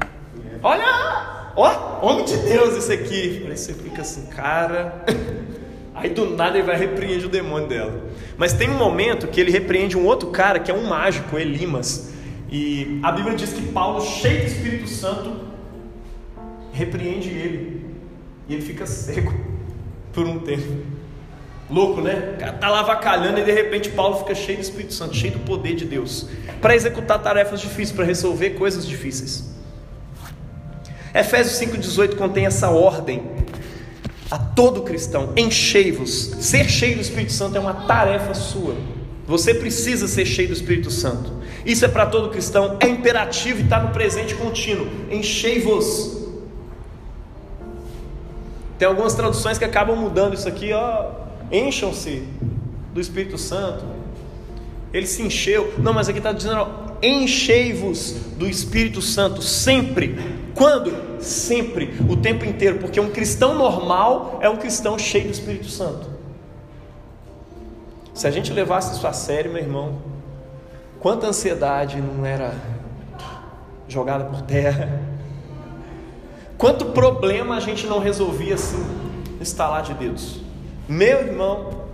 Olha, 0.61 1.51
ó, 1.55 1.99
homem 2.05 2.25
de 2.25 2.37
Deus 2.37 2.75
esse 2.75 2.91
aqui. 2.91 3.39
Falei, 3.41 3.57
você 3.57 3.73
fica 3.73 4.01
assim, 4.01 4.25
cara. 4.27 5.05
Aí 5.93 6.09
do 6.09 6.35
nada 6.35 6.57
ele 6.57 6.67
vai 6.67 6.75
repreender 6.75 7.25
o 7.25 7.29
demônio 7.29 7.67
dela. 7.67 8.03
Mas 8.37 8.53
tem 8.53 8.69
um 8.69 8.77
momento 8.77 9.27
que 9.27 9.39
ele 9.39 9.49
repreende 9.49 9.97
um 9.97 10.05
outro 10.05 10.29
cara 10.29 10.59
que 10.59 10.69
é 10.69 10.73
um 10.73 10.87
mágico, 10.87 11.37
Elimas. 11.37 12.11
E 12.51 12.99
a 13.01 13.11
Bíblia 13.11 13.35
diz 13.35 13.53
que 13.53 13.61
Paulo, 13.71 14.01
cheio 14.01 14.41
do 14.41 14.47
Espírito 14.47 14.89
Santo, 14.89 15.39
repreende 16.73 17.29
ele. 17.29 17.74
E 18.47 18.53
ele 18.53 18.61
fica 18.61 18.85
cego 18.85 19.33
por 20.13 20.25
um 20.25 20.39
tempo. 20.39 20.95
Louco, 21.69 21.99
né? 21.99 22.33
O 22.35 22.39
cara 22.39 22.53
tá 22.53 22.69
lá 22.69 22.83
vacalhando 22.83 23.39
e 23.39 23.43
de 23.43 23.51
repente 23.51 23.89
Paulo 23.89 24.19
fica 24.19 24.35
cheio 24.35 24.59
do 24.59 24.61
Espírito 24.61 24.93
Santo, 24.93 25.15
cheio 25.15 25.33
do 25.33 25.39
poder 25.39 25.75
de 25.75 25.85
Deus, 25.85 26.29
para 26.61 26.75
executar 26.75 27.21
tarefas 27.21 27.59
difíceis, 27.59 27.91
para 27.91 28.05
resolver 28.05 28.51
coisas 28.51 28.85
difíceis. 28.85 29.55
Efésios 31.13 31.57
5,18 31.71 32.15
contém 32.17 32.45
essa 32.45 32.69
ordem 32.69 33.23
a 34.29 34.37
todo 34.37 34.83
cristão: 34.83 35.33
enchei-vos. 35.35 36.35
Ser 36.39 36.69
cheio 36.69 36.95
do 36.95 37.01
Espírito 37.01 37.33
Santo 37.33 37.57
é 37.57 37.59
uma 37.59 37.73
tarefa 37.73 38.33
sua. 38.33 38.75
Você 39.25 39.55
precisa 39.55 40.07
ser 40.07 40.25
cheio 40.25 40.49
do 40.49 40.53
Espírito 40.53 40.91
Santo. 40.91 41.33
Isso 41.65 41.83
é 41.83 41.87
para 41.87 42.05
todo 42.05 42.29
cristão, 42.29 42.77
é 42.79 42.87
imperativo 42.87 43.61
e 43.61 43.63
está 43.63 43.79
no 43.79 43.89
presente 43.89 44.35
contínuo. 44.35 44.87
Enchei-vos. 45.09 46.24
Tem 48.77 48.87
algumas 48.87 49.13
traduções 49.13 49.57
que 49.57 49.65
acabam 49.65 49.95
mudando 49.95 50.33
isso 50.33 50.47
aqui, 50.47 50.73
ó. 50.73 51.11
Encham-se 51.51 52.27
do 52.93 52.99
Espírito 52.99 53.37
Santo. 53.37 53.85
Ele 54.93 55.07
se 55.07 55.21
encheu. 55.21 55.73
Não, 55.77 55.93
mas 55.93 56.09
aqui 56.09 56.17
está 56.17 56.31
dizendo: 56.31 56.67
enchei-vos 57.01 58.11
do 58.37 58.47
Espírito 58.47 59.01
Santo 59.01 59.41
sempre. 59.41 60.17
Quando? 60.53 61.21
Sempre, 61.21 61.95
o 62.09 62.15
tempo 62.15 62.45
inteiro, 62.45 62.77
porque 62.77 62.99
um 62.99 63.09
cristão 63.09 63.55
normal 63.55 64.39
é 64.41 64.49
um 64.49 64.57
cristão 64.57 64.97
cheio 64.97 65.25
do 65.25 65.31
Espírito 65.31 65.67
Santo. 65.67 66.07
Se 68.13 68.27
a 68.27 68.31
gente 68.31 68.53
levasse 68.53 68.95
isso 68.95 69.05
a 69.05 69.11
sério, 69.11 69.51
meu 69.51 69.61
irmão, 69.61 69.97
quanta 70.99 71.27
ansiedade 71.27 71.99
não 71.99 72.25
era 72.25 72.55
jogada 73.87 74.23
por 74.23 74.41
terra, 74.41 75.01
quanto 76.57 76.85
problema 76.85 77.55
a 77.55 77.59
gente 77.59 77.87
não 77.87 77.99
resolvia 77.99 78.55
assim, 78.55 78.83
instalar 79.39 79.83
de 79.83 79.93
Deus. 79.93 80.41
Meu 80.87 81.19
irmão, 81.19 81.85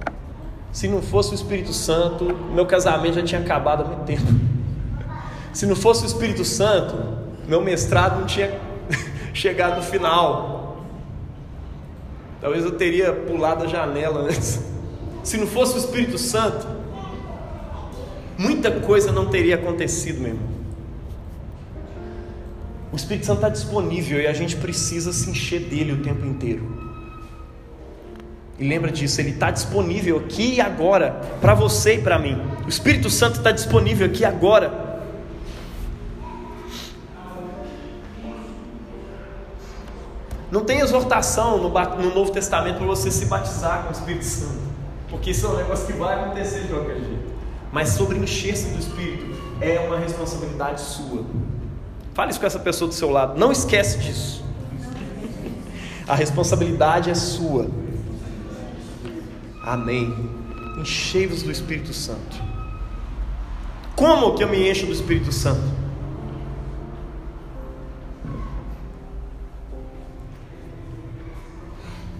se 0.71 0.87
não 0.87 1.01
fosse 1.01 1.31
o 1.31 1.35
Espírito 1.35 1.73
Santo, 1.73 2.25
meu 2.53 2.65
casamento 2.65 3.15
já 3.15 3.23
tinha 3.23 3.41
acabado 3.41 3.83
há 3.83 3.85
muito 3.85 4.03
tempo. 4.05 4.27
Se 5.53 5.65
não 5.65 5.75
fosse 5.75 6.03
o 6.03 6.05
Espírito 6.05 6.45
Santo, 6.45 6.95
meu 7.47 7.61
mestrado 7.61 8.19
não 8.19 8.25
tinha 8.25 8.59
chegado 9.33 9.77
no 9.77 9.83
final. 9.83 10.77
Talvez 12.39 12.63
eu 12.63 12.71
teria 12.71 13.11
pulado 13.13 13.65
a 13.65 13.67
janela 13.67 14.21
antes. 14.21 14.61
Se 15.23 15.37
não 15.37 15.45
fosse 15.45 15.75
o 15.75 15.77
Espírito 15.77 16.17
Santo, 16.17 16.65
muita 18.37 18.71
coisa 18.71 19.11
não 19.11 19.27
teria 19.27 19.55
acontecido, 19.55 20.19
meu 20.19 20.33
irmão. 20.33 20.50
O 22.91 22.95
Espírito 22.95 23.25
Santo 23.25 23.37
está 23.37 23.49
disponível 23.49 24.19
e 24.19 24.27
a 24.27 24.33
gente 24.33 24.57
precisa 24.57 25.13
se 25.13 25.29
encher 25.29 25.61
dele 25.61 25.93
o 25.93 26.03
tempo 26.03 26.25
inteiro. 26.25 26.91
E 28.59 28.67
lembra 28.67 28.91
disso, 28.91 29.19
ele 29.21 29.31
está 29.31 29.49
disponível 29.49 30.17
aqui 30.17 30.55
e 30.55 30.61
agora, 30.61 31.19
para 31.39 31.53
você 31.53 31.95
e 31.95 32.01
para 32.01 32.19
mim. 32.19 32.39
O 32.65 32.69
Espírito 32.69 33.09
Santo 33.09 33.37
está 33.37 33.51
disponível 33.51 34.05
aqui 34.05 34.25
agora. 34.25 34.91
Não 40.51 40.65
tem 40.65 40.81
exortação 40.81 41.57
no, 41.57 41.69
no 41.69 42.13
Novo 42.13 42.31
Testamento 42.31 42.77
para 42.77 42.85
você 42.85 43.09
se 43.09 43.25
batizar 43.25 43.83
com 43.83 43.89
o 43.89 43.91
Espírito 43.93 44.25
Santo, 44.25 44.59
porque 45.09 45.31
isso 45.31 45.47
é 45.47 45.49
um 45.49 45.55
negócio 45.55 45.87
que 45.87 45.93
vai 45.93 46.13
acontecer 46.13 46.63
de 46.63 46.67
qualquer 46.67 46.97
jeito. 46.97 47.31
Mas 47.71 47.89
sobre 47.89 48.19
encher-se 48.19 48.67
do 48.67 48.77
Espírito 48.77 49.33
é 49.61 49.79
uma 49.79 49.97
responsabilidade 49.97 50.81
sua. 50.81 51.23
Fale 52.13 52.31
isso 52.31 52.39
com 52.39 52.45
essa 52.45 52.59
pessoa 52.59 52.87
do 52.87 52.93
seu 52.93 53.09
lado. 53.09 53.39
Não 53.39 53.51
esquece 53.51 53.97
disso. 53.99 54.43
A 56.07 56.15
responsabilidade 56.15 57.09
é 57.09 57.15
sua. 57.15 57.69
Amém. 59.63 60.29
Enchei-vos 60.77 61.43
do 61.43 61.51
Espírito 61.51 61.93
Santo. 61.93 62.35
Como 63.95 64.35
que 64.35 64.43
eu 64.43 64.49
me 64.49 64.69
encho 64.69 64.85
do 64.85 64.91
Espírito 64.91 65.31
Santo? 65.31 65.81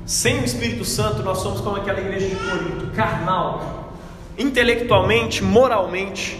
Sem 0.05 0.39
o 0.39 0.45
Espírito 0.45 0.83
Santo, 0.83 1.23
nós 1.23 1.37
somos 1.39 1.61
como 1.61 1.77
aquela 1.77 1.99
igreja 1.99 2.27
de 2.27 2.35
Corinto, 2.35 2.87
carnal, 2.93 3.93
intelectualmente, 4.37 5.41
moralmente, 5.43 6.37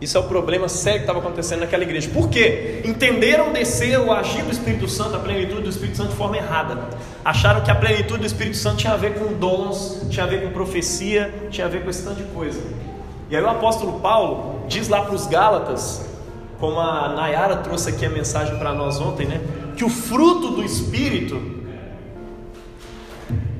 isso 0.00 0.16
é 0.16 0.20
o 0.20 0.24
problema 0.24 0.68
sério 0.68 1.00
que 1.00 1.04
estava 1.04 1.18
acontecendo 1.18 1.60
naquela 1.60 1.82
igreja. 1.82 2.08
Por 2.10 2.28
quê? 2.28 2.82
Entenderam 2.84 3.52
descer 3.52 3.98
o 3.98 4.12
agir 4.12 4.44
do 4.44 4.52
Espírito 4.52 4.86
Santo, 4.86 5.16
a 5.16 5.18
plenitude 5.18 5.62
do 5.62 5.68
Espírito 5.68 5.96
Santo 5.96 6.10
de 6.10 6.16
forma 6.16 6.36
errada. 6.36 6.78
Acharam 7.24 7.62
que 7.62 7.70
a 7.70 7.74
plenitude 7.74 8.20
do 8.20 8.26
Espírito 8.26 8.56
Santo 8.56 8.76
tinha 8.76 8.92
a 8.92 8.96
ver 8.96 9.14
com 9.14 9.32
dons, 9.34 10.06
tinha 10.08 10.24
a 10.24 10.28
ver 10.28 10.42
com 10.42 10.50
profecia, 10.50 11.48
tinha 11.50 11.66
a 11.66 11.70
ver 11.70 11.82
com 11.82 11.90
esse 11.90 12.04
tanto 12.04 12.22
de 12.22 12.30
coisa. 12.30 12.60
E 13.28 13.36
aí 13.36 13.42
o 13.42 13.48
apóstolo 13.48 13.98
Paulo 13.98 14.62
diz 14.68 14.88
lá 14.88 15.02
para 15.02 15.14
os 15.14 15.26
Gálatas, 15.26 16.06
como 16.60 16.78
a 16.78 17.08
Nayara 17.08 17.56
trouxe 17.56 17.90
aqui 17.90 18.06
a 18.06 18.10
mensagem 18.10 18.56
para 18.56 18.72
nós 18.72 19.00
ontem, 19.00 19.26
né? 19.26 19.40
Que 19.76 19.84
o 19.84 19.88
fruto 19.88 20.50
do 20.50 20.64
Espírito 20.64 21.40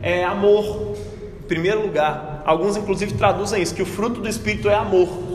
é 0.00 0.24
amor, 0.24 0.94
em 1.42 1.46
primeiro 1.48 1.82
lugar. 1.82 2.42
Alguns 2.46 2.76
inclusive 2.76 3.14
traduzem 3.14 3.60
isso, 3.60 3.74
que 3.74 3.82
o 3.82 3.86
fruto 3.86 4.20
do 4.20 4.28
Espírito 4.28 4.68
é 4.68 4.74
amor. 4.74 5.27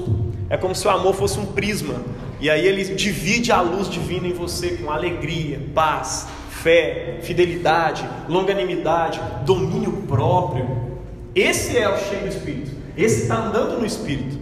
É 0.53 0.57
como 0.57 0.75
se 0.75 0.85
o 0.87 0.91
amor 0.91 1.15
fosse 1.15 1.39
um 1.39 1.47
prisma. 1.47 1.95
E 2.39 2.47
aí 2.47 2.67
ele 2.67 2.83
divide 2.93 3.51
a 3.51 3.59
luz 3.59 3.89
divina 3.89 4.27
em 4.27 4.33
você 4.33 4.77
com 4.77 4.91
alegria, 4.91 5.59
paz, 5.73 6.27
fé, 6.47 7.17
fidelidade, 7.23 8.07
longanimidade, 8.29 9.19
domínio 9.45 10.03
próprio. 10.07 10.99
Esse 11.33 11.75
é 11.75 11.89
o 11.89 11.97
cheio 11.97 12.21
do 12.21 12.27
Espírito. 12.27 12.71
Esse 12.95 13.23
está 13.23 13.37
andando 13.37 13.79
no 13.79 13.85
Espírito. 13.85 14.37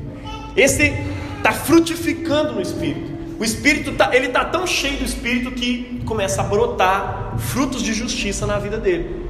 Esse 0.53 0.93
está 1.37 1.53
frutificando 1.53 2.55
no 2.55 2.61
Espírito. 2.61 3.09
O 3.39 3.45
Espírito 3.45 3.93
tá, 3.93 4.13
ele 4.13 4.27
está 4.27 4.43
tão 4.43 4.67
cheio 4.67 4.97
do 4.97 5.05
Espírito 5.05 5.51
que 5.51 6.03
começa 6.05 6.41
a 6.41 6.43
brotar 6.43 7.35
frutos 7.37 7.81
de 7.81 7.93
justiça 7.93 8.45
na 8.45 8.59
vida 8.59 8.77
dele. 8.77 9.27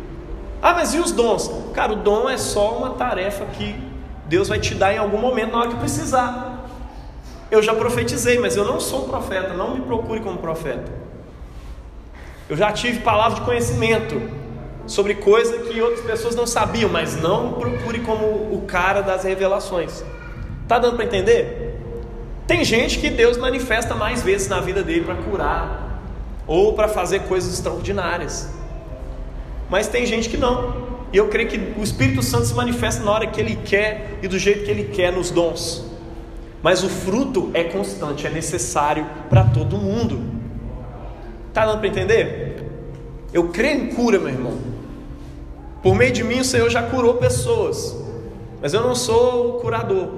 Ah, 0.59 0.73
mas 0.73 0.95
e 0.95 0.97
os 0.97 1.11
dons? 1.11 1.47
Cara, 1.75 1.93
o 1.93 1.97
dom 1.97 2.27
é 2.27 2.39
só 2.39 2.75
uma 2.75 2.95
tarefa 2.95 3.45
que 3.45 3.75
Deus 4.27 4.47
vai 4.47 4.59
te 4.59 4.73
dar 4.73 4.91
em 4.91 4.97
algum 4.97 5.19
momento 5.19 5.51
na 5.51 5.59
hora 5.59 5.69
que 5.69 5.75
precisar. 5.75 6.60
Eu 7.51 7.61
já 7.61 7.75
profetizei, 7.75 8.39
mas 8.39 8.55
eu 8.55 8.63
não 8.63 8.79
sou 8.79 9.05
um 9.05 9.09
profeta, 9.09 9.53
não 9.53 9.75
me 9.75 9.81
procure 9.81 10.21
como 10.21 10.37
profeta. 10.37 10.89
Eu 12.49 12.55
já 12.55 12.71
tive 12.71 12.99
palavra 12.99 13.39
de 13.39 13.41
conhecimento 13.41 14.21
sobre 14.87 15.15
coisa 15.15 15.57
que 15.57 15.81
outras 15.81 15.99
pessoas 15.99 16.33
não 16.33 16.47
sabiam, 16.47 16.89
mas 16.89 17.21
não 17.21 17.49
me 17.49 17.59
procure 17.59 17.99
como 17.99 18.25
o 18.25 18.63
cara 18.65 19.01
das 19.01 19.25
revelações. 19.25 20.01
Tá 20.65 20.79
dando 20.79 20.95
para 20.95 21.03
entender? 21.03 21.77
Tem 22.47 22.63
gente 22.63 22.99
que 22.99 23.09
Deus 23.09 23.37
manifesta 23.37 23.95
mais 23.95 24.21
vezes 24.21 24.47
na 24.47 24.61
vida 24.61 24.81
dele 24.81 25.03
para 25.03 25.15
curar 25.15 26.01
ou 26.47 26.73
para 26.73 26.87
fazer 26.87 27.23
coisas 27.23 27.53
extraordinárias. 27.53 28.49
Mas 29.69 29.89
tem 29.89 30.05
gente 30.05 30.29
que 30.29 30.37
não. 30.37 30.89
E 31.11 31.17
eu 31.17 31.27
creio 31.27 31.49
que 31.49 31.57
o 31.77 31.83
Espírito 31.83 32.23
Santo 32.23 32.45
se 32.45 32.53
manifesta 32.53 33.03
na 33.03 33.11
hora 33.11 33.27
que 33.27 33.41
ele 33.41 33.57
quer 33.57 34.19
e 34.21 34.27
do 34.29 34.39
jeito 34.39 34.63
que 34.63 34.71
ele 34.71 34.85
quer 34.85 35.11
nos 35.11 35.29
dons. 35.29 35.90
Mas 36.61 36.83
o 36.83 36.89
fruto 36.89 37.49
é 37.53 37.63
constante, 37.63 38.27
é 38.27 38.29
necessário 38.29 39.05
para 39.29 39.43
todo 39.43 39.77
mundo. 39.77 40.21
Está 41.47 41.65
dando 41.65 41.79
para 41.79 41.87
entender? 41.87 42.69
Eu 43.33 43.49
creio 43.49 43.85
em 43.85 43.95
cura, 43.95 44.19
meu 44.19 44.29
irmão. 44.29 44.57
Por 45.81 45.95
meio 45.95 46.11
de 46.11 46.23
mim, 46.23 46.39
o 46.39 46.45
Senhor 46.45 46.69
já 46.69 46.83
curou 46.83 47.15
pessoas, 47.15 47.97
mas 48.61 48.73
eu 48.73 48.81
não 48.81 48.93
sou 48.93 49.57
o 49.57 49.59
curador. 49.61 50.09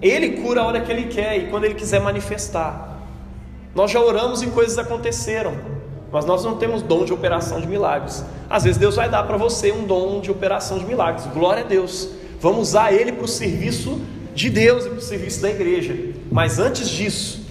Ele 0.00 0.40
cura 0.42 0.62
a 0.62 0.66
hora 0.66 0.80
que 0.80 0.90
Ele 0.90 1.04
quer 1.04 1.36
e 1.36 1.50
quando 1.50 1.64
Ele 1.64 1.74
quiser 1.74 2.00
manifestar. 2.00 2.98
Nós 3.74 3.90
já 3.90 4.00
oramos 4.00 4.42
e 4.42 4.46
coisas 4.48 4.78
aconteceram, 4.78 5.54
mas 6.10 6.24
nós 6.24 6.44
não 6.44 6.56
temos 6.56 6.82
dom 6.82 7.04
de 7.04 7.12
operação 7.12 7.60
de 7.60 7.66
milagres. 7.66 8.24
Às 8.48 8.64
vezes 8.64 8.78
Deus 8.78 8.96
vai 8.96 9.08
dar 9.08 9.22
para 9.24 9.36
você 9.36 9.70
um 9.70 9.84
dom 9.84 10.20
de 10.20 10.30
operação 10.30 10.78
de 10.78 10.86
milagres. 10.86 11.26
Glória 11.26 11.62
a 11.62 11.66
Deus. 11.66 12.08
Vamos 12.40 12.70
usar 12.70 12.92
Ele 12.92 13.12
para 13.12 13.24
o 13.24 13.28
serviço 13.28 14.00
de 14.34 14.50
Deus 14.50 14.86
e 14.86 14.88
para 14.88 14.98
o 14.98 15.02
serviço 15.02 15.40
da 15.42 15.50
igreja. 15.50 15.96
Mas 16.30 16.58
antes 16.58 16.88
disso, 16.88 17.46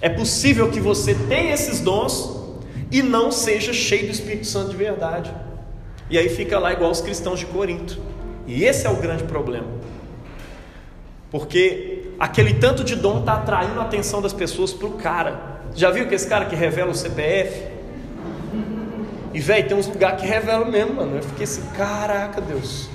é 0.00 0.08
possível 0.08 0.70
que 0.70 0.80
você 0.80 1.14
tenha 1.14 1.54
esses 1.54 1.80
dons 1.80 2.42
e 2.90 3.02
não 3.02 3.30
seja 3.30 3.72
cheio 3.72 4.06
do 4.06 4.12
Espírito 4.12 4.46
Santo 4.46 4.70
de 4.70 4.76
verdade. 4.76 5.32
E 6.10 6.18
aí 6.18 6.28
fica 6.28 6.58
lá 6.58 6.72
igual 6.72 6.90
os 6.90 7.00
cristãos 7.00 7.38
de 7.38 7.46
Corinto. 7.46 7.98
E 8.46 8.64
esse 8.64 8.86
é 8.86 8.90
o 8.90 8.96
grande 8.96 9.24
problema. 9.24 9.66
Porque 11.30 12.10
aquele 12.18 12.54
tanto 12.54 12.84
de 12.84 12.94
dom 12.94 13.20
está 13.20 13.34
atraindo 13.34 13.80
a 13.80 13.84
atenção 13.84 14.20
das 14.20 14.32
pessoas 14.32 14.72
para 14.72 14.86
o 14.86 14.92
cara. 14.92 15.62
Já 15.74 15.90
viu 15.90 16.06
que 16.06 16.14
esse 16.14 16.26
cara 16.26 16.44
que 16.44 16.54
revela 16.54 16.90
o 16.90 16.94
CPF? 16.94 17.72
E, 19.32 19.40
velho, 19.40 19.66
tem 19.66 19.76
uns 19.76 19.86
lugares 19.86 20.20
que 20.20 20.26
revelam 20.26 20.70
mesmo, 20.70 20.96
mano. 20.96 21.16
Eu 21.16 21.22
fiquei 21.22 21.44
assim, 21.44 21.62
caraca, 21.74 22.40
Deus, 22.40 22.90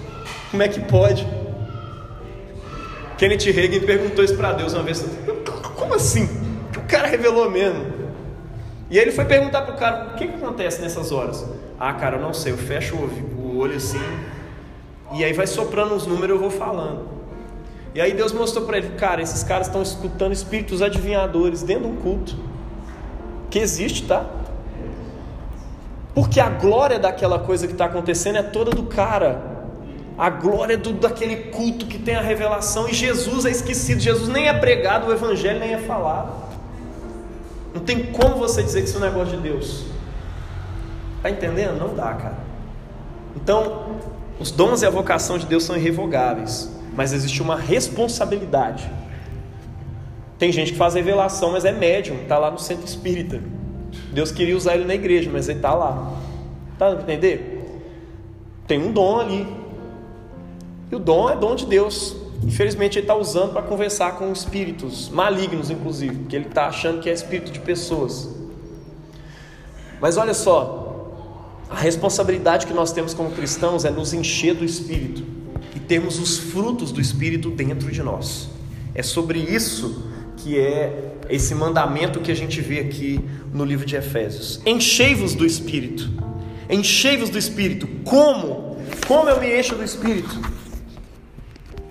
como 0.51 0.61
é 0.61 0.67
que 0.67 0.79
pode? 0.81 1.25
Kenneth 3.17 3.51
Reagan 3.51 3.85
perguntou 3.85 4.23
isso 4.23 4.35
para 4.35 4.53
Deus 4.53 4.73
uma 4.73 4.83
vez. 4.83 5.05
Como 5.75 5.93
assim? 5.93 6.27
Que 6.71 6.79
o 6.79 6.83
cara 6.83 7.07
revelou 7.07 7.49
mesmo. 7.49 7.85
E 8.89 8.97
aí 8.97 9.03
ele 9.03 9.11
foi 9.11 9.25
perguntar 9.25 9.63
pro 9.63 9.75
cara, 9.75 10.13
o 10.13 10.15
que, 10.15 10.27
que 10.27 10.35
acontece 10.35 10.81
nessas 10.81 11.11
horas? 11.11 11.45
Ah, 11.79 11.93
cara, 11.93 12.17
eu 12.17 12.21
não 12.21 12.33
sei, 12.33 12.53
eu 12.53 12.57
fecho 12.57 12.95
o 12.95 13.57
olho 13.57 13.75
assim, 13.75 13.99
e 15.13 15.23
aí 15.23 15.33
vai 15.33 15.47
soprando 15.47 15.95
os 15.95 16.05
números 16.05 16.35
eu 16.35 16.39
vou 16.39 16.49
falando. 16.49 17.07
E 17.95 18.01
aí 18.01 18.13
Deus 18.13 18.31
mostrou 18.31 18.65
para 18.65 18.77
ele, 18.77 18.89
cara, 18.89 19.21
esses 19.21 19.43
caras 19.43 19.67
estão 19.67 19.81
escutando 19.81 20.31
espíritos 20.31 20.81
adivinhadores 20.81 21.63
dentro 21.63 21.85
de 21.85 21.89
um 21.89 21.95
culto. 21.95 22.35
Que 23.49 23.59
existe, 23.59 24.05
tá? 24.05 24.25
Porque 26.13 26.39
a 26.39 26.49
glória 26.49 26.99
daquela 26.99 27.39
coisa 27.39 27.65
que 27.65 27.73
está 27.73 27.85
acontecendo 27.85 28.37
é 28.37 28.43
toda 28.43 28.71
do 28.71 28.83
cara. 28.83 29.56
A 30.17 30.29
glória 30.29 30.77
do, 30.77 30.93
daquele 30.93 31.51
culto 31.51 31.85
que 31.85 31.99
tem 31.99 32.15
a 32.15 32.21
revelação. 32.21 32.89
E 32.89 32.93
Jesus 32.93 33.45
é 33.45 33.51
esquecido. 33.51 33.99
Jesus 33.99 34.27
nem 34.29 34.47
é 34.47 34.53
pregado, 34.53 35.07
o 35.07 35.13
evangelho 35.13 35.59
nem 35.59 35.73
é 35.73 35.77
falado. 35.79 36.47
Não 37.73 37.81
tem 37.81 38.05
como 38.11 38.35
você 38.37 38.63
dizer 38.63 38.81
que 38.81 38.87
isso 38.87 38.97
é 38.97 39.01
um 39.01 39.03
negócio 39.03 39.37
de 39.37 39.43
Deus. 39.43 39.85
Está 41.17 41.29
entendendo? 41.29 41.77
Não 41.77 41.93
dá, 41.93 42.13
cara. 42.13 42.37
Então, 43.35 43.97
os 44.39 44.49
dons 44.49 44.81
e 44.81 44.85
a 44.85 44.89
vocação 44.89 45.37
de 45.37 45.45
Deus 45.45 45.63
são 45.63 45.75
irrevogáveis. 45.75 46.71
Mas 46.95 47.13
existe 47.13 47.41
uma 47.41 47.55
responsabilidade. 47.55 48.89
Tem 50.39 50.51
gente 50.51 50.71
que 50.71 50.77
faz 50.77 50.95
revelação, 50.95 51.51
mas 51.51 51.65
é 51.65 51.71
médium, 51.71 52.21
está 52.21 52.37
lá 52.37 52.49
no 52.49 52.59
centro 52.59 52.85
espírita. 52.85 53.41
Deus 54.11 54.31
queria 54.31 54.55
usar 54.55 54.75
ele 54.75 54.85
na 54.85 54.95
igreja, 54.95 55.29
mas 55.31 55.49
ele 55.49 55.59
está 55.59 55.73
lá. 55.73 56.13
Tá 56.77 56.91
entender? 56.91 57.81
Tem 58.67 58.79
um 58.79 58.91
dom 58.91 59.19
ali. 59.19 59.47
E 60.91 60.95
o 60.95 60.99
dom 60.99 61.29
é 61.29 61.35
dom 61.35 61.55
de 61.55 61.65
Deus. 61.65 62.15
Infelizmente 62.43 62.97
ele 62.97 63.03
está 63.03 63.15
usando 63.15 63.53
para 63.53 63.61
conversar 63.61 64.17
com 64.17 64.31
espíritos 64.31 65.09
malignos, 65.09 65.69
inclusive, 65.69 66.15
porque 66.15 66.35
ele 66.35 66.47
está 66.47 66.67
achando 66.67 67.01
que 67.01 67.09
é 67.09 67.13
espírito 67.13 67.51
de 67.51 67.59
pessoas. 67.59 68.29
Mas 69.99 70.17
olha 70.17 70.33
só, 70.33 70.87
a 71.69 71.75
responsabilidade 71.75 72.67
que 72.67 72.73
nós 72.73 72.91
temos 72.91 73.13
como 73.13 73.31
cristãos 73.31 73.83
é 73.83 73.89
nos 73.89 74.13
encher 74.13 74.53
do 74.53 74.63
Espírito 74.63 75.23
e 75.75 75.79
termos 75.79 76.19
os 76.19 76.37
frutos 76.37 76.91
do 76.91 77.01
Espírito 77.01 77.49
dentro 77.49 77.91
de 77.91 78.01
nós. 78.01 78.49
É 78.95 79.03
sobre 79.03 79.39
isso 79.39 80.05
que 80.37 80.57
é 80.57 81.15
esse 81.29 81.53
mandamento 81.53 82.19
que 82.21 82.31
a 82.31 82.35
gente 82.35 82.61
vê 82.61 82.79
aqui 82.79 83.19
no 83.53 83.65
livro 83.65 83.85
de 83.85 83.95
Efésios. 83.95 84.61
Enchei-vos 84.65 85.33
do 85.33 85.45
Espírito. 85.45 86.09
Enchei-vos 86.69 87.29
do 87.29 87.37
Espírito. 87.37 87.87
Como? 88.05 88.77
Como 89.07 89.29
eu 89.29 89.39
me 89.39 89.59
encho 89.59 89.75
do 89.75 89.83
Espírito? 89.83 90.39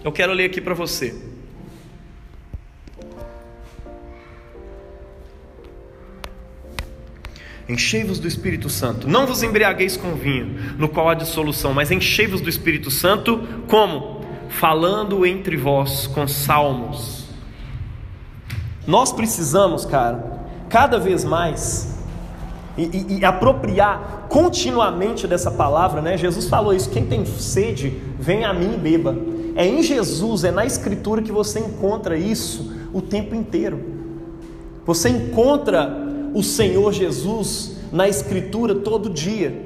Eu 0.07 0.13
quero 0.13 0.33
ler 0.33 0.47
aqui 0.47 0.59
para 0.59 0.73
você. 0.73 1.15
Enchei-vos 7.69 8.19
do 8.19 8.27
Espírito 8.27 8.71
Santo. 8.71 9.07
Não 9.07 9.27
vos 9.27 9.43
embriagueis 9.43 9.99
com 9.99 10.15
vinho, 10.15 10.75
no 10.79 10.89
qual 10.89 11.11
há 11.11 11.15
dissolução, 11.15 11.75
mas 11.75 11.91
enchei-vos 11.91 12.41
do 12.41 12.49
Espírito 12.49 12.91
Santo, 12.91 13.47
como? 13.69 14.25
Falando 14.49 15.27
entre 15.27 15.59
vós 15.59 16.07
com 16.07 16.27
salmos 16.27 17.27
nós 18.87 19.13
precisamos, 19.13 19.85
cara, 19.85 20.47
cada 20.69 20.99
vez 20.99 21.25
mais 21.25 21.99
e, 22.79 22.85
e, 22.85 23.19
e, 23.19 23.25
apropriar 23.25 24.27
continuamente 24.29 25.27
dessa 25.27 25.51
palavra, 25.51 26.01
né? 26.01 26.17
Jesus 26.17 26.49
falou 26.49 26.73
isso: 26.73 26.91
quem 26.91 27.05
tem 27.05 27.25
sede, 27.25 28.01
vem 28.19 28.45
a 28.45 28.55
mim 28.55 28.75
e 28.75 28.79
beba. 28.79 29.17
É 29.57 29.67
em 29.67 29.83
Jesus, 29.83 30.45
é 30.45 30.51
na 30.51 30.65
Escritura 30.65 31.23
que 31.23 31.33
você 31.33 31.59
encontra 31.61 32.17
isso 32.17 32.73
o 32.93 33.01
tempo 33.01 33.35
inteiro. 33.35 33.81
Você 34.85 35.09
encontra 35.09 35.91
o 36.35 36.43
Senhor 36.43 36.93
Jesus 36.93 37.77
na 37.91 38.09
Escritura 38.09 38.75
todo 38.75 39.11
dia. 39.11 39.65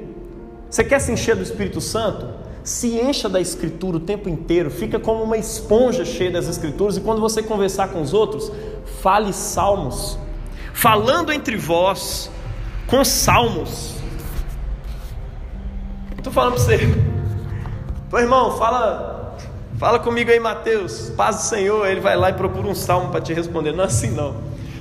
Você 0.69 0.83
quer 0.83 0.99
se 0.99 1.11
encher 1.11 1.35
do 1.35 1.43
Espírito 1.43 1.81
Santo? 1.81 2.41
se 2.63 2.99
encha 2.99 3.27
da 3.27 3.39
escritura 3.39 3.97
o 3.97 3.99
tempo 3.99 4.29
inteiro, 4.29 4.69
fica 4.69 4.99
como 4.99 5.23
uma 5.23 5.37
esponja 5.37 6.05
cheia 6.05 6.31
das 6.31 6.47
escrituras, 6.47 6.97
e 6.97 7.01
quando 7.01 7.19
você 7.19 7.41
conversar 7.41 7.89
com 7.89 8.01
os 8.01 8.13
outros, 8.13 8.51
fale 9.01 9.33
salmos, 9.33 10.17
falando 10.73 11.31
entre 11.31 11.57
vós 11.57 12.29
com 12.87 13.03
salmos. 13.03 13.95
Estou 16.17 16.31
falando 16.31 16.53
para 16.53 16.63
você, 16.63 16.77
Pô, 18.11 18.19
irmão, 18.19 18.57
fala, 18.57 19.10
fala 19.81 19.97
comigo 19.97 20.29
aí, 20.29 20.39
Mateus, 20.39 21.11
paz 21.17 21.37
do 21.37 21.41
Senhor. 21.41 21.87
Ele 21.87 21.99
vai 21.99 22.15
lá 22.15 22.29
e 22.29 22.33
procura 22.33 22.67
um 22.67 22.75
salmo 22.75 23.09
para 23.09 23.19
te 23.19 23.33
responder. 23.33 23.71
Não 23.71 23.83
é 23.83 23.87
assim 23.87 24.11
não. 24.11 24.35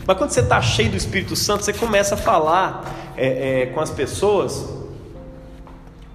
Mas 0.07 0.19
quando 0.19 0.29
você 0.29 0.41
está 0.41 0.61
cheio 0.61 0.91
do 0.91 0.97
Espírito 0.99 1.35
Santo, 1.35 1.65
você 1.65 1.73
começa 1.73 2.17
a 2.17 2.19
falar 2.19 2.85
é, 3.17 3.63
é, 3.63 3.67
com 3.69 3.81
as 3.81 3.89
pessoas 3.89 4.69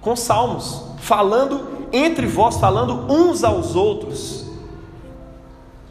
com 0.00 0.14
salmos 0.14 0.84
falando 1.00 1.88
entre 1.92 2.28
vós, 2.28 2.58
falando 2.58 3.12
uns 3.12 3.42
aos 3.42 3.74
outros, 3.74 4.46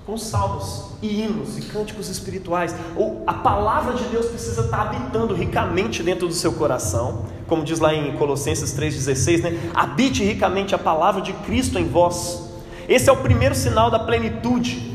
com 0.05 0.17
salmos 0.17 0.85
e 1.01 1.21
hinos 1.21 1.57
e 1.57 1.63
cânticos 1.63 2.07
espirituais. 2.07 2.73
Ou 2.95 3.23
a 3.27 3.33
palavra 3.33 3.93
de 3.93 4.05
Deus 4.05 4.27
precisa 4.27 4.61
estar 4.61 4.83
habitando 4.83 5.33
ricamente 5.33 6.01
dentro 6.01 6.29
do 6.29 6.33
seu 6.33 6.53
coração, 6.53 7.25
como 7.45 7.61
diz 7.61 7.77
lá 7.81 7.93
em 7.93 8.15
Colossenses 8.15 8.73
3,16, 8.73 9.41
né? 9.41 9.71
Habite 9.73 10.23
ricamente 10.23 10.73
a 10.73 10.77
palavra 10.77 11.21
de 11.21 11.33
Cristo 11.33 11.77
em 11.77 11.89
vós. 11.89 12.44
Esse 12.87 13.09
é 13.09 13.13
o 13.13 13.17
primeiro 13.17 13.55
sinal 13.55 13.89
da 13.89 13.99
plenitude, 13.99 14.93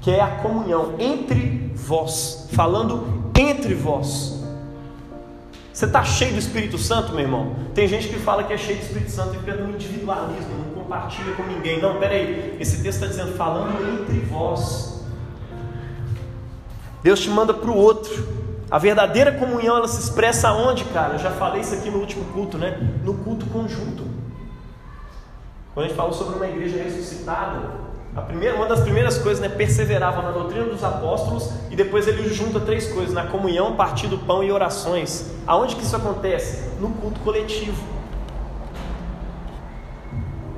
que 0.00 0.10
é 0.10 0.20
a 0.20 0.28
comunhão 0.28 0.94
entre 0.98 1.72
vós, 1.74 2.48
falando 2.52 3.30
entre 3.36 3.74
vós. 3.74 4.36
Você 5.72 5.84
está 5.84 6.02
cheio 6.02 6.32
do 6.32 6.38
Espírito 6.38 6.78
Santo, 6.78 7.12
meu 7.12 7.20
irmão? 7.20 7.54
Tem 7.74 7.86
gente 7.86 8.08
que 8.08 8.16
fala 8.18 8.44
que 8.44 8.52
é 8.52 8.56
cheio 8.56 8.78
do 8.78 8.82
Espírito 8.82 9.10
Santo 9.10 9.34
e 9.34 9.38
fica 9.38 9.54
no 9.56 9.74
individualismo, 9.74 10.48
não 10.64 10.82
compartilha 10.82 11.34
com 11.34 11.42
ninguém. 11.42 11.82
Não, 11.82 11.98
peraí, 11.98 12.56
esse 12.58 12.82
texto 12.82 13.02
está 13.02 13.06
dizendo, 13.06 13.36
falando 13.36 14.00
entre 14.00 14.20
vós. 14.20 15.04
Deus 17.02 17.20
te 17.20 17.28
manda 17.28 17.52
para 17.52 17.70
o 17.70 17.76
outro. 17.76 18.26
A 18.70 18.78
verdadeira 18.78 19.32
comunhão 19.32 19.76
ela 19.76 19.86
se 19.86 20.00
expressa 20.00 20.50
onde, 20.52 20.84
cara? 20.86 21.14
Eu 21.14 21.18
já 21.18 21.30
falei 21.30 21.60
isso 21.60 21.74
aqui 21.74 21.90
no 21.90 21.98
último 21.98 22.24
culto, 22.32 22.56
né? 22.56 22.78
No 23.04 23.14
culto 23.14 23.44
conjunto. 23.46 24.15
Quando 25.76 25.84
a 25.84 25.88
gente 25.88 25.96
falou 25.98 26.14
sobre 26.14 26.36
uma 26.36 26.46
igreja 26.46 26.82
ressuscitada, 26.82 27.68
primeira, 28.26 28.56
uma 28.56 28.64
das 28.64 28.80
primeiras 28.80 29.18
coisas, 29.18 29.42
né, 29.42 29.48
perseverava 29.50 30.22
na 30.22 30.30
doutrina 30.30 30.64
dos 30.64 30.82
apóstolos 30.82 31.50
e 31.70 31.76
depois 31.76 32.08
ele 32.08 32.32
junta 32.32 32.58
três 32.60 32.90
coisas, 32.90 33.12
na 33.12 33.26
comunhão, 33.26 33.76
partir 33.76 34.06
do 34.06 34.16
pão 34.16 34.42
e 34.42 34.50
orações. 34.50 35.30
Aonde 35.46 35.76
que 35.76 35.82
isso 35.82 35.94
acontece? 35.94 36.70
No 36.80 36.88
culto 36.92 37.20
coletivo. 37.20 37.76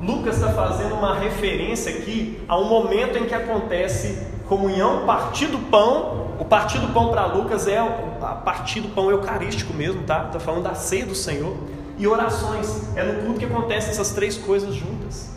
Lucas 0.01 0.37
está 0.37 0.53
fazendo 0.53 0.95
uma 0.95 1.13
referência 1.15 1.97
aqui 1.97 2.41
a 2.47 2.57
um 2.57 2.69
momento 2.69 3.17
em 3.17 3.25
que 3.25 3.35
acontece 3.35 4.25
comunhão, 4.47 5.05
partir 5.05 5.47
do 5.47 5.59
pão. 5.69 6.29
O 6.39 6.45
partir 6.45 6.77
do 6.79 6.93
pão 6.93 7.09
para 7.09 7.25
Lucas 7.25 7.67
é 7.67 7.77
a 7.77 8.35
partir 8.35 8.79
do 8.79 8.87
pão 8.87 9.11
eucarístico 9.11 9.73
mesmo, 9.73 10.01
tá? 10.03 10.27
Está 10.27 10.39
falando 10.39 10.63
da 10.63 10.75
ceia 10.75 11.05
do 11.05 11.13
Senhor. 11.13 11.57
E 11.99 12.07
orações. 12.07 12.95
É 12.95 13.03
no 13.03 13.23
culto 13.23 13.39
que 13.39 13.45
acontecem 13.45 13.91
essas 13.91 14.11
três 14.11 14.37
coisas 14.37 14.73
juntas. 14.73 15.29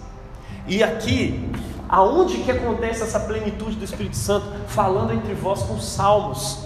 E 0.66 0.82
aqui 0.82 1.52
Aonde 1.92 2.38
que 2.38 2.50
acontece 2.50 3.02
essa 3.02 3.20
plenitude 3.20 3.76
do 3.76 3.84
Espírito 3.84 4.16
Santo? 4.16 4.46
Falando 4.68 5.12
entre 5.12 5.34
vós 5.34 5.62
com 5.62 5.78
salmos. 5.78 6.60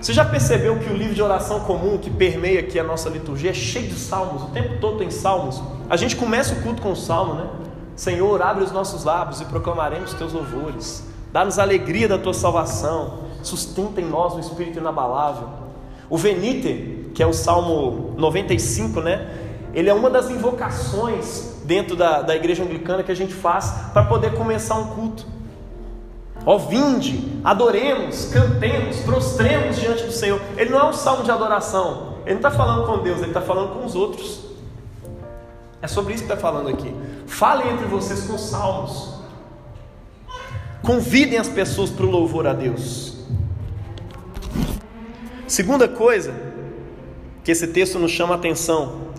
Você 0.00 0.14
já 0.14 0.24
percebeu 0.24 0.78
que 0.78 0.90
o 0.90 0.96
livro 0.96 1.14
de 1.14 1.20
oração 1.20 1.60
comum 1.60 1.98
que 1.98 2.08
permeia 2.08 2.60
aqui 2.60 2.78
a 2.78 2.82
nossa 2.82 3.10
liturgia 3.10 3.50
é 3.50 3.52
cheio 3.52 3.88
de 3.88 3.96
salmos, 3.96 4.44
o 4.44 4.46
tempo 4.46 4.80
todo 4.80 4.96
tem 4.96 5.10
salmos. 5.10 5.62
A 5.90 5.96
gente 5.98 6.16
começa 6.16 6.54
o 6.54 6.62
culto 6.62 6.80
com 6.80 6.92
o 6.92 6.96
salmo, 6.96 7.34
né? 7.34 7.50
Senhor, 7.94 8.40
abre 8.40 8.64
os 8.64 8.72
nossos 8.72 9.04
lábios 9.04 9.42
e 9.42 9.44
proclamaremos 9.44 10.14
teus 10.14 10.32
louvores. 10.32 11.06
Dá-nos 11.30 11.58
alegria 11.58 12.08
da 12.08 12.16
tua 12.16 12.32
salvação. 12.32 13.18
Sustenta 13.42 14.00
em 14.00 14.06
nós 14.06 14.32
o 14.32 14.40
espírito 14.40 14.78
inabalável. 14.78 15.50
O 16.08 16.16
Venite, 16.16 16.99
que 17.14 17.22
é 17.22 17.26
o 17.26 17.32
Salmo 17.32 18.14
95, 18.16 19.00
né? 19.00 19.28
Ele 19.72 19.88
é 19.88 19.94
uma 19.94 20.10
das 20.10 20.30
invocações 20.30 21.50
dentro 21.64 21.94
da, 21.94 22.22
da 22.22 22.34
igreja 22.34 22.64
anglicana 22.64 23.02
que 23.02 23.12
a 23.12 23.16
gente 23.16 23.32
faz 23.32 23.72
para 23.92 24.04
poder 24.04 24.34
começar 24.34 24.76
um 24.76 24.88
culto. 24.88 25.26
Ó, 26.44 26.56
vinde, 26.58 27.40
adoremos, 27.44 28.26
cantemos, 28.32 28.96
prostremos 29.00 29.76
diante 29.76 30.04
do 30.04 30.12
Senhor. 30.12 30.40
Ele 30.56 30.70
não 30.70 30.78
é 30.78 30.84
um 30.84 30.92
salmo 30.92 31.22
de 31.22 31.30
adoração, 31.30 32.14
ele 32.24 32.40
não 32.40 32.48
está 32.48 32.50
falando 32.50 32.86
com 32.86 33.02
Deus, 33.02 33.18
ele 33.18 33.28
está 33.28 33.42
falando 33.42 33.74
com 33.74 33.84
os 33.84 33.94
outros. 33.94 34.50
É 35.82 35.86
sobre 35.86 36.14
isso 36.14 36.24
que 36.24 36.32
está 36.32 36.40
falando 36.40 36.68
aqui. 36.68 36.94
Falem 37.26 37.72
entre 37.72 37.86
vocês 37.86 38.26
com 38.26 38.36
salmos. 38.36 39.14
Convidem 40.82 41.38
as 41.38 41.48
pessoas 41.48 41.90
para 41.90 42.06
o 42.06 42.10
louvor 42.10 42.46
a 42.46 42.52
Deus. 42.52 43.16
Segunda 45.46 45.88
coisa 45.88 46.49
que 47.44 47.50
esse 47.50 47.66
texto 47.68 47.98
nos 47.98 48.10
chama 48.10 48.34
a 48.34 48.36
atenção. 48.36 49.10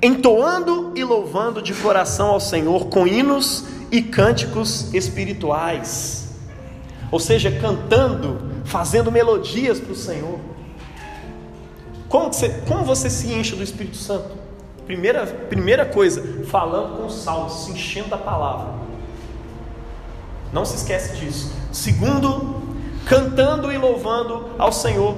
Entoando 0.00 0.92
e 0.94 1.02
louvando 1.02 1.60
de 1.60 1.74
coração 1.74 2.28
ao 2.28 2.40
Senhor 2.40 2.86
com 2.86 3.06
hinos 3.06 3.64
e 3.90 4.00
cânticos 4.00 4.92
espirituais. 4.94 6.28
Ou 7.10 7.18
seja, 7.18 7.50
cantando, 7.50 8.62
fazendo 8.64 9.10
melodias 9.10 9.80
para 9.80 9.92
o 9.92 9.96
Senhor. 9.96 10.38
Como 12.08 12.32
você, 12.32 12.48
como 12.66 12.84
você 12.84 13.10
se 13.10 13.32
enche 13.32 13.56
do 13.56 13.62
Espírito 13.62 13.96
Santo? 13.96 14.36
Primeira, 14.86 15.26
primeira 15.26 15.84
coisa, 15.84 16.44
falando 16.46 16.96
com 16.96 17.10
salmos, 17.10 17.64
se 17.64 17.72
enchendo 17.72 18.08
da 18.08 18.16
palavra. 18.16 18.72
Não 20.52 20.64
se 20.64 20.76
esquece 20.76 21.16
disso. 21.16 21.52
Segundo, 21.72 22.62
cantando 23.08 23.72
e 23.72 23.78
louvando 23.78 24.50
ao 24.58 24.70
Senhor. 24.70 25.16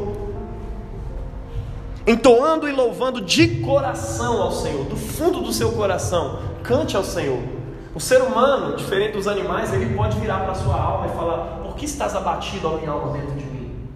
Entoando 2.07 2.69
e 2.69 2.73
louvando 2.73 3.21
de 3.21 3.61
coração 3.61 4.41
ao 4.41 4.53
Senhor, 4.53 4.85
do 4.85 4.97
fundo 4.97 5.41
do 5.41 5.53
seu 5.53 5.73
coração, 5.73 6.39
cante 6.63 6.97
ao 6.97 7.05
Senhor. 7.05 7.41
O 7.95 8.01
ser 8.01 8.23
humano, 8.23 8.77
diferente 8.77 9.15
dos 9.15 9.27
animais, 9.27 9.73
ele 9.73 9.95
pode 9.95 10.19
virar 10.19 10.39
para 10.39 10.53
a 10.53 10.55
sua 10.55 10.81
alma 10.81 11.09
e 11.09 11.17
falar: 11.17 11.61
Por 11.65 11.75
que 11.75 11.85
estás 11.85 12.15
abatido, 12.15 12.69
ó 12.69 12.77
minha 12.79 12.91
alma, 12.91 13.13
dentro 13.13 13.35
de 13.35 13.45
mim? 13.45 13.89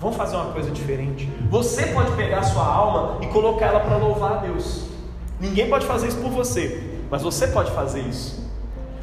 Vamos 0.00 0.16
fazer 0.16 0.36
uma 0.36 0.52
coisa 0.52 0.70
diferente. 0.70 1.30
Você 1.50 1.86
pode 1.86 2.12
pegar 2.12 2.38
a 2.38 2.42
sua 2.42 2.64
alma 2.64 3.18
e 3.20 3.26
colocar 3.26 3.66
ela 3.66 3.80
para 3.80 3.98
louvar 3.98 4.32
a 4.32 4.36
Deus. 4.36 4.86
Ninguém 5.38 5.68
pode 5.68 5.86
fazer 5.86 6.08
isso 6.08 6.18
por 6.18 6.30
você, 6.30 6.98
mas 7.10 7.22
você 7.22 7.46
pode 7.48 7.70
fazer 7.72 8.00
isso. 8.00 8.48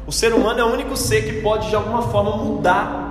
O 0.06 0.12
ser 0.12 0.32
humano 0.34 0.58
é 0.58 0.64
o 0.64 0.72
único 0.72 0.96
ser 0.96 1.22
que 1.22 1.40
pode 1.40 1.68
de 1.68 1.76
alguma 1.76 2.02
forma 2.02 2.36
mudar, 2.36 3.07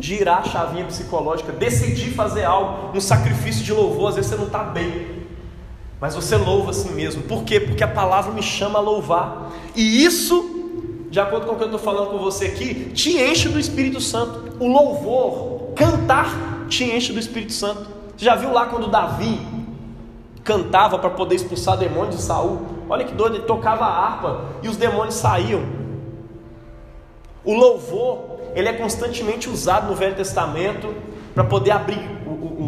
girar 0.00 0.38
a 0.38 0.44
chavinha 0.44 0.84
psicológica, 0.84 1.52
decidir 1.52 2.10
fazer 2.10 2.44
algo, 2.44 2.96
um 2.96 3.00
sacrifício 3.00 3.64
de 3.64 3.72
louvor. 3.72 4.10
Às 4.10 4.16
vezes 4.16 4.30
você 4.30 4.36
não 4.36 4.46
está 4.46 4.62
bem, 4.62 5.26
mas 6.00 6.14
você 6.14 6.36
louva 6.36 6.70
assim 6.70 6.92
mesmo. 6.92 7.22
Por 7.22 7.44
quê? 7.44 7.60
Porque 7.60 7.82
a 7.82 7.88
palavra 7.88 8.32
me 8.32 8.42
chama 8.42 8.78
a 8.78 8.82
louvar, 8.82 9.52
e 9.74 10.04
isso 10.04 10.54
de 11.10 11.18
acordo 11.18 11.46
com 11.46 11.54
o 11.54 11.56
que 11.56 11.62
eu 11.62 11.68
estou 11.68 11.80
falando 11.80 12.10
com 12.10 12.18
você 12.18 12.46
aqui, 12.46 12.90
te 12.92 13.18
enche 13.18 13.48
do 13.48 13.58
Espírito 13.58 13.98
Santo. 13.98 14.56
O 14.60 14.68
louvor, 14.68 15.58
Cantar 15.78 16.66
te 16.68 16.84
enche 16.84 17.12
do 17.12 17.20
Espírito 17.20 17.52
Santo. 17.52 17.86
Você 18.16 18.24
já 18.24 18.34
viu 18.34 18.52
lá 18.52 18.66
quando 18.66 18.88
Davi 18.88 19.40
cantava 20.42 20.98
para 20.98 21.10
poder 21.10 21.36
expulsar 21.36 21.76
demônios 21.76 22.16
de 22.16 22.22
Saul? 22.22 22.62
Olha 22.88 23.04
que 23.04 23.14
doido, 23.14 23.36
ele 23.36 23.44
tocava 23.44 23.84
a 23.84 24.06
harpa 24.06 24.40
e 24.60 24.68
os 24.68 24.76
demônios 24.76 25.14
saíam. 25.14 25.62
O 27.44 27.54
louvor, 27.54 28.37
ele 28.54 28.68
é 28.68 28.72
constantemente 28.72 29.48
usado 29.48 29.88
no 29.88 29.94
Velho 29.94 30.14
Testamento 30.14 30.94
para 31.34 31.44
poder 31.44 31.70
abrir 31.70 32.18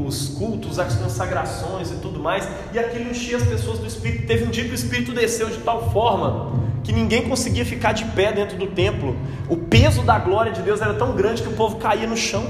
os 0.06 0.28
cultos, 0.28 0.78
as 0.78 0.94
consagrações 0.94 1.90
e 1.90 1.96
tudo 1.96 2.18
mais, 2.20 2.48
e 2.72 2.78
aquilo 2.78 3.10
enchia 3.10 3.36
as 3.36 3.42
pessoas 3.42 3.78
do 3.78 3.86
Espírito. 3.86 4.26
Teve 4.26 4.44
um 4.44 4.50
dia 4.50 4.64
que 4.64 4.70
o 4.70 4.74
Espírito 4.74 5.12
desceu 5.12 5.48
de 5.48 5.58
tal 5.58 5.90
forma 5.90 6.52
que 6.82 6.92
ninguém 6.92 7.28
conseguia 7.28 7.64
ficar 7.64 7.92
de 7.92 8.04
pé 8.06 8.32
dentro 8.32 8.56
do 8.56 8.66
templo. 8.68 9.16
O 9.48 9.56
peso 9.56 10.02
da 10.02 10.18
glória 10.18 10.52
de 10.52 10.62
Deus 10.62 10.80
era 10.80 10.94
tão 10.94 11.14
grande 11.14 11.42
que 11.42 11.48
o 11.48 11.52
povo 11.52 11.76
caía 11.76 12.06
no 12.06 12.16
chão. 12.16 12.44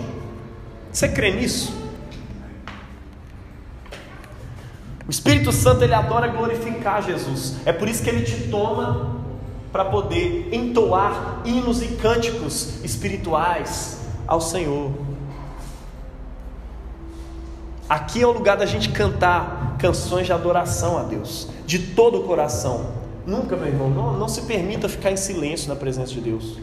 Você 0.93 1.09
crê 1.09 1.33
nisso? 1.33 1.75
O 5.07 5.11
Espírito 5.11 5.51
Santo 5.51 5.83
ele 5.83 5.95
adora 5.95 6.29
glorificar 6.29 7.03
Jesus. 7.03 7.57
É 7.65 7.73
por 7.73 7.89
isso 7.89 8.03
que 8.03 8.09
ele 8.09 8.23
te 8.23 8.49
toma 8.49 9.20
para 9.73 9.85
poder 9.85 10.49
entoar 10.53 11.43
hinos 11.45 11.83
e 11.83 11.89
cânticos 11.89 12.83
espirituais 12.85 14.01
ao 14.27 14.41
Senhor. 14.41 14.91
Aqui 17.89 18.23
é 18.23 18.27
o 18.27 18.33
lugar 18.33 18.57
da 18.57 18.67
gente 18.67 18.91
cantar 18.91 19.77
canções 19.79 20.27
de 20.27 20.33
adoração 20.33 20.99
a 20.99 21.03
Deus, 21.03 21.49
de 21.67 21.79
todo 21.79 22.21
o 22.21 22.25
coração. 22.25 22.93
Nunca, 23.27 23.57
meu 23.57 23.67
irmão, 23.67 23.91
não, 23.91 24.19
não 24.19 24.29
se 24.29 24.43
permita 24.43 24.89
ficar 24.89 25.11
em 25.11 25.17
silêncio 25.17 25.69
na 25.69 25.77
presença 25.77 26.13
de 26.13 26.21
Deus. 26.21 26.59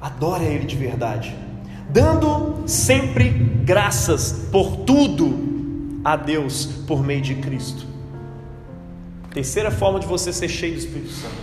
Adore 0.00 0.46
a 0.46 0.48
Ele 0.48 0.64
de 0.64 0.76
verdade 0.76 1.36
dando 1.92 2.62
sempre 2.66 3.28
graças 3.64 4.48
por 4.50 4.76
tudo 4.78 6.00
a 6.04 6.16
Deus 6.16 6.66
por 6.86 7.02
meio 7.02 7.20
de 7.20 7.34
Cristo. 7.36 7.84
Terceira 9.32 9.70
forma 9.70 10.00
de 10.00 10.06
você 10.06 10.32
ser 10.32 10.48
cheio 10.48 10.74
do 10.74 10.78
Espírito 10.78 11.10
Santo, 11.10 11.34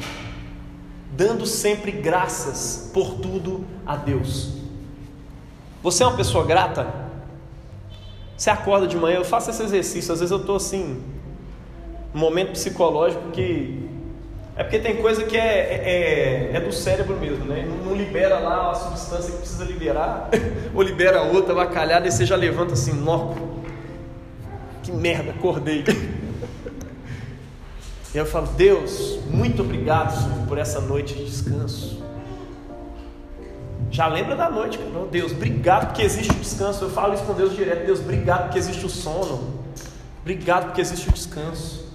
dando 1.18 1.48
sempre 1.48 1.92
graças 1.92 2.92
por 2.94 3.16
tudo 3.16 3.66
a 3.84 3.96
Deus. 3.96 4.54
Você 5.82 6.04
é 6.04 6.06
uma 6.08 6.16
pessoa 6.16 6.46
grata? 6.46 6.88
Você 8.38 8.52
acorda 8.52 8.86
de 8.86 8.96
manhã, 8.96 9.18
eu 9.18 9.26
faço 9.26 9.50
esse 9.50 9.64
exercício, 9.64 10.14
às 10.14 10.20
vezes 10.20 10.32
eu 10.32 10.38
estou 10.38 10.56
assim, 10.56 11.02
um 12.14 12.20
momento 12.20 12.52
psicológico 12.52 13.32
que 13.32 13.90
é 14.56 14.64
porque 14.64 14.80
tem 14.80 14.98
coisa 14.98 15.24
que 15.24 15.38
é, 15.38 16.52
é, 16.52 16.52
é, 16.56 16.60
do 16.60 16.72
cérebro 16.72 17.16
mesmo, 17.18 17.46
né? 17.46 17.68
Não, 17.86 17.96
libera 17.96 18.40
lá 18.40 18.72
a 18.72 18.76
substância 18.76 19.32
que 19.32 19.40
precisa 19.40 19.64
liberar, 19.64 20.30
ou 20.74 20.82
libera 20.82 21.22
outra, 21.22 21.54
avacalhada, 21.54 22.08
e 22.08 22.12
você 22.12 22.26
já 22.26 22.36
levanta 22.36 22.74
assim, 22.74 22.94
nó, 22.94 23.34
que 24.82 24.92
merda, 24.92 25.32
acordei. 25.32 25.84
E 28.13 28.17
eu 28.17 28.26
falo, 28.26 28.48
Deus, 28.48 29.20
muito 29.30 29.62
obrigado 29.62 30.15
Senhor, 30.15 30.48
por 30.48 30.58
essa 30.58 30.80
noite 30.80 31.13
de 31.13 31.26
descanso. 31.26 32.02
Já 33.91 34.08
lembra 34.08 34.36
da 34.36 34.50
noite, 34.50 34.78
cara. 34.78 35.06
Deus, 35.10 35.32
obrigado 35.32 35.88
porque 35.88 36.02
existe 36.02 36.32
o 36.32 36.36
descanso. 36.36 36.86
Eu 36.86 36.89
falo 36.89 37.13
isso 37.13 37.24
com 37.24 37.34
Deus 37.34 37.56
direto. 37.56 37.86
Deus, 37.86 38.00
obrigado 38.00 38.43
porque 38.43 38.60
existe 38.60 38.86
o 38.86 38.89
sono. 38.89 39.62
Obrigado 40.22 40.65
porque 40.65 40.82
existe 40.82 41.10
o 41.10 41.12
descanso. 41.13 41.86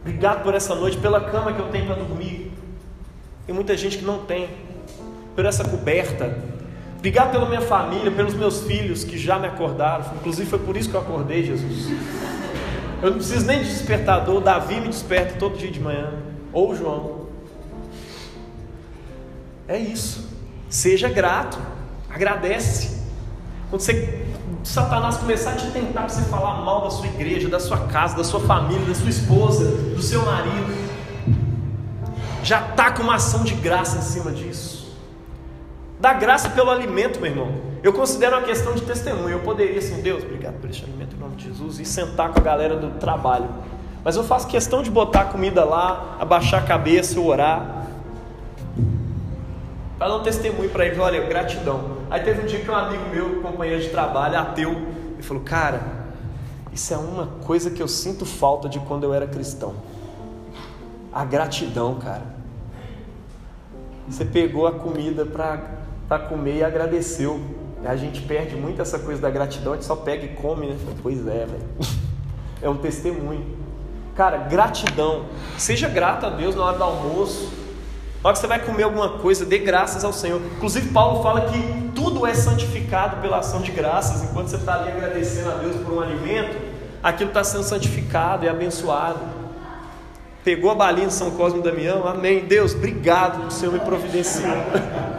Obrigado 0.00 0.42
por 0.42 0.54
essa 0.54 0.74
noite, 0.74 0.96
pela 0.96 1.20
cama 1.20 1.52
que 1.52 1.60
eu 1.60 1.68
tenho 1.68 1.86
para 1.86 1.96
dormir. 1.96 2.52
Tem 3.44 3.54
muita 3.54 3.76
gente 3.76 3.98
que 3.98 4.04
não 4.04 4.24
tem. 4.24 4.48
Por 5.34 5.44
essa 5.44 5.64
coberta. 5.64 6.38
Obrigado 6.98 7.30
pela 7.30 7.46
minha 7.46 7.60
família, 7.60 8.10
pelos 8.10 8.34
meus 8.34 8.62
filhos 8.62 9.04
que 9.04 9.18
já 9.18 9.38
me 9.38 9.46
acordaram. 9.46 10.04
Inclusive 10.16 10.48
foi 10.48 10.58
por 10.58 10.76
isso 10.76 10.88
que 10.88 10.96
eu 10.96 11.00
acordei, 11.00 11.44
Jesus. 11.44 11.88
Eu 13.06 13.12
não 13.12 13.18
preciso 13.18 13.46
nem 13.46 13.62
de 13.62 13.68
despertador. 13.70 14.40
Davi 14.40 14.80
me 14.80 14.88
desperta 14.88 15.36
todo 15.38 15.56
dia 15.56 15.70
de 15.70 15.78
manhã. 15.78 16.12
Ou 16.52 16.74
João. 16.74 17.26
É 19.68 19.78
isso. 19.78 20.28
Seja 20.68 21.08
grato. 21.08 21.56
Agradece. 22.10 23.00
Quando 23.70 23.82
você 23.82 24.26
Satanás 24.64 25.18
começar 25.18 25.52
a 25.52 25.54
te 25.54 25.70
tentar 25.70 26.00
para 26.00 26.08
você 26.08 26.22
falar 26.22 26.62
mal 26.62 26.82
da 26.82 26.90
sua 26.90 27.06
igreja, 27.06 27.48
da 27.48 27.60
sua 27.60 27.86
casa, 27.86 28.16
da 28.16 28.24
sua 28.24 28.40
família, 28.40 28.84
da 28.84 28.94
sua 28.94 29.10
esposa, 29.10 29.64
do 29.64 30.02
seu 30.02 30.24
marido, 30.24 30.74
já 32.42 32.70
está 32.70 32.90
com 32.90 33.04
uma 33.04 33.14
ação 33.14 33.44
de 33.44 33.54
graça 33.54 33.98
em 33.98 34.02
cima 34.02 34.32
disso. 34.32 34.96
Dá 36.00 36.12
graça 36.12 36.50
pelo 36.50 36.70
alimento, 36.70 37.20
meu 37.20 37.30
irmão. 37.30 37.54
Eu 37.86 37.92
considero 37.92 38.36
uma 38.36 38.42
questão 38.42 38.74
de 38.74 38.82
testemunho. 38.82 39.36
Eu 39.36 39.40
poderia, 39.42 39.78
assim, 39.78 40.02
Deus, 40.02 40.24
obrigado 40.24 40.60
por 40.60 40.68
esse 40.68 40.82
alimento 40.82 41.14
em 41.14 41.20
nome 41.20 41.36
de 41.36 41.44
Jesus, 41.44 41.78
e 41.78 41.84
sentar 41.84 42.32
com 42.32 42.40
a 42.40 42.42
galera 42.42 42.74
do 42.74 42.98
trabalho. 42.98 43.48
Mas 44.02 44.16
eu 44.16 44.24
faço 44.24 44.48
questão 44.48 44.82
de 44.82 44.90
botar 44.90 45.20
a 45.20 45.24
comida 45.26 45.64
lá, 45.64 46.16
abaixar 46.18 46.64
a 46.64 46.66
cabeça, 46.66 47.20
orar 47.20 47.86
para 49.96 50.08
dar 50.08 50.16
um 50.16 50.22
testemunho 50.24 50.68
para 50.68 50.84
ele, 50.84 50.98
olha, 50.98 51.24
gratidão. 51.28 51.98
Aí 52.10 52.24
teve 52.24 52.42
um 52.42 52.46
dia 52.46 52.58
que 52.58 52.68
um 52.68 52.74
amigo 52.74 53.08
meu, 53.08 53.40
companheiro 53.40 53.80
de 53.80 53.88
trabalho, 53.88 54.36
ateu, 54.36 54.72
ele 54.72 55.22
falou, 55.22 55.44
cara, 55.44 55.80
isso 56.72 56.92
é 56.92 56.96
uma 56.96 57.28
coisa 57.44 57.70
que 57.70 57.80
eu 57.80 57.86
sinto 57.86 58.26
falta 58.26 58.68
de 58.68 58.80
quando 58.80 59.04
eu 59.04 59.14
era 59.14 59.28
cristão. 59.28 59.74
A 61.12 61.24
gratidão, 61.24 61.94
cara. 61.94 62.24
Você 64.08 64.24
pegou 64.24 64.66
a 64.66 64.72
comida 64.72 65.24
para 65.24 66.18
comer 66.18 66.56
e 66.56 66.64
agradeceu. 66.64 67.55
A 67.84 67.96
gente 67.96 68.22
perde 68.22 68.56
muito 68.56 68.82
essa 68.82 68.98
coisa 68.98 69.20
da 69.20 69.30
gratidão, 69.30 69.72
a 69.72 69.76
gente 69.76 69.84
só 69.84 69.96
pega 69.96 70.24
e 70.24 70.28
come, 70.28 70.66
né? 70.66 70.76
Pois 71.02 71.26
é, 71.26 71.46
velho. 71.46 71.64
É 72.62 72.70
um 72.70 72.78
testemunho. 72.78 73.44
Cara, 74.14 74.38
gratidão. 74.38 75.26
Seja 75.58 75.90
grato 75.90 76.24
a 76.24 76.30
Deus 76.30 76.56
na 76.56 76.64
hora 76.64 76.78
do 76.78 76.84
almoço 76.84 77.52
na 78.26 78.30
hora 78.30 78.34
que 78.34 78.40
você 78.40 78.48
vai 78.48 78.58
comer 78.58 78.82
alguma 78.82 79.08
coisa, 79.20 79.44
dê 79.44 79.58
graças 79.58 80.04
ao 80.04 80.12
Senhor. 80.12 80.40
Inclusive, 80.56 80.88
Paulo 80.88 81.22
fala 81.22 81.42
que 81.42 81.90
tudo 81.94 82.26
é 82.26 82.34
santificado 82.34 83.18
pela 83.18 83.38
ação 83.38 83.60
de 83.60 83.70
graças. 83.70 84.24
Enquanto 84.24 84.48
você 84.48 84.56
está 84.56 84.80
ali 84.80 84.90
agradecendo 84.90 85.48
a 85.48 85.54
Deus 85.54 85.76
por 85.76 85.94
um 85.94 86.00
alimento, 86.00 86.56
aquilo 87.00 87.28
está 87.28 87.44
sendo 87.44 87.62
santificado 87.62 88.44
e 88.44 88.48
abençoado. 88.48 89.20
Pegou 90.42 90.72
a 90.72 90.74
balinha 90.74 91.06
de 91.06 91.12
São 91.12 91.30
Cosme 91.30 91.60
e 91.60 91.62
Damião, 91.62 92.04
amém. 92.04 92.44
Deus, 92.46 92.74
obrigado 92.74 93.42
por 93.42 93.46
o 93.46 93.50
Senhor 93.52 93.72
me 93.72 93.78
providenciar. 93.78 94.56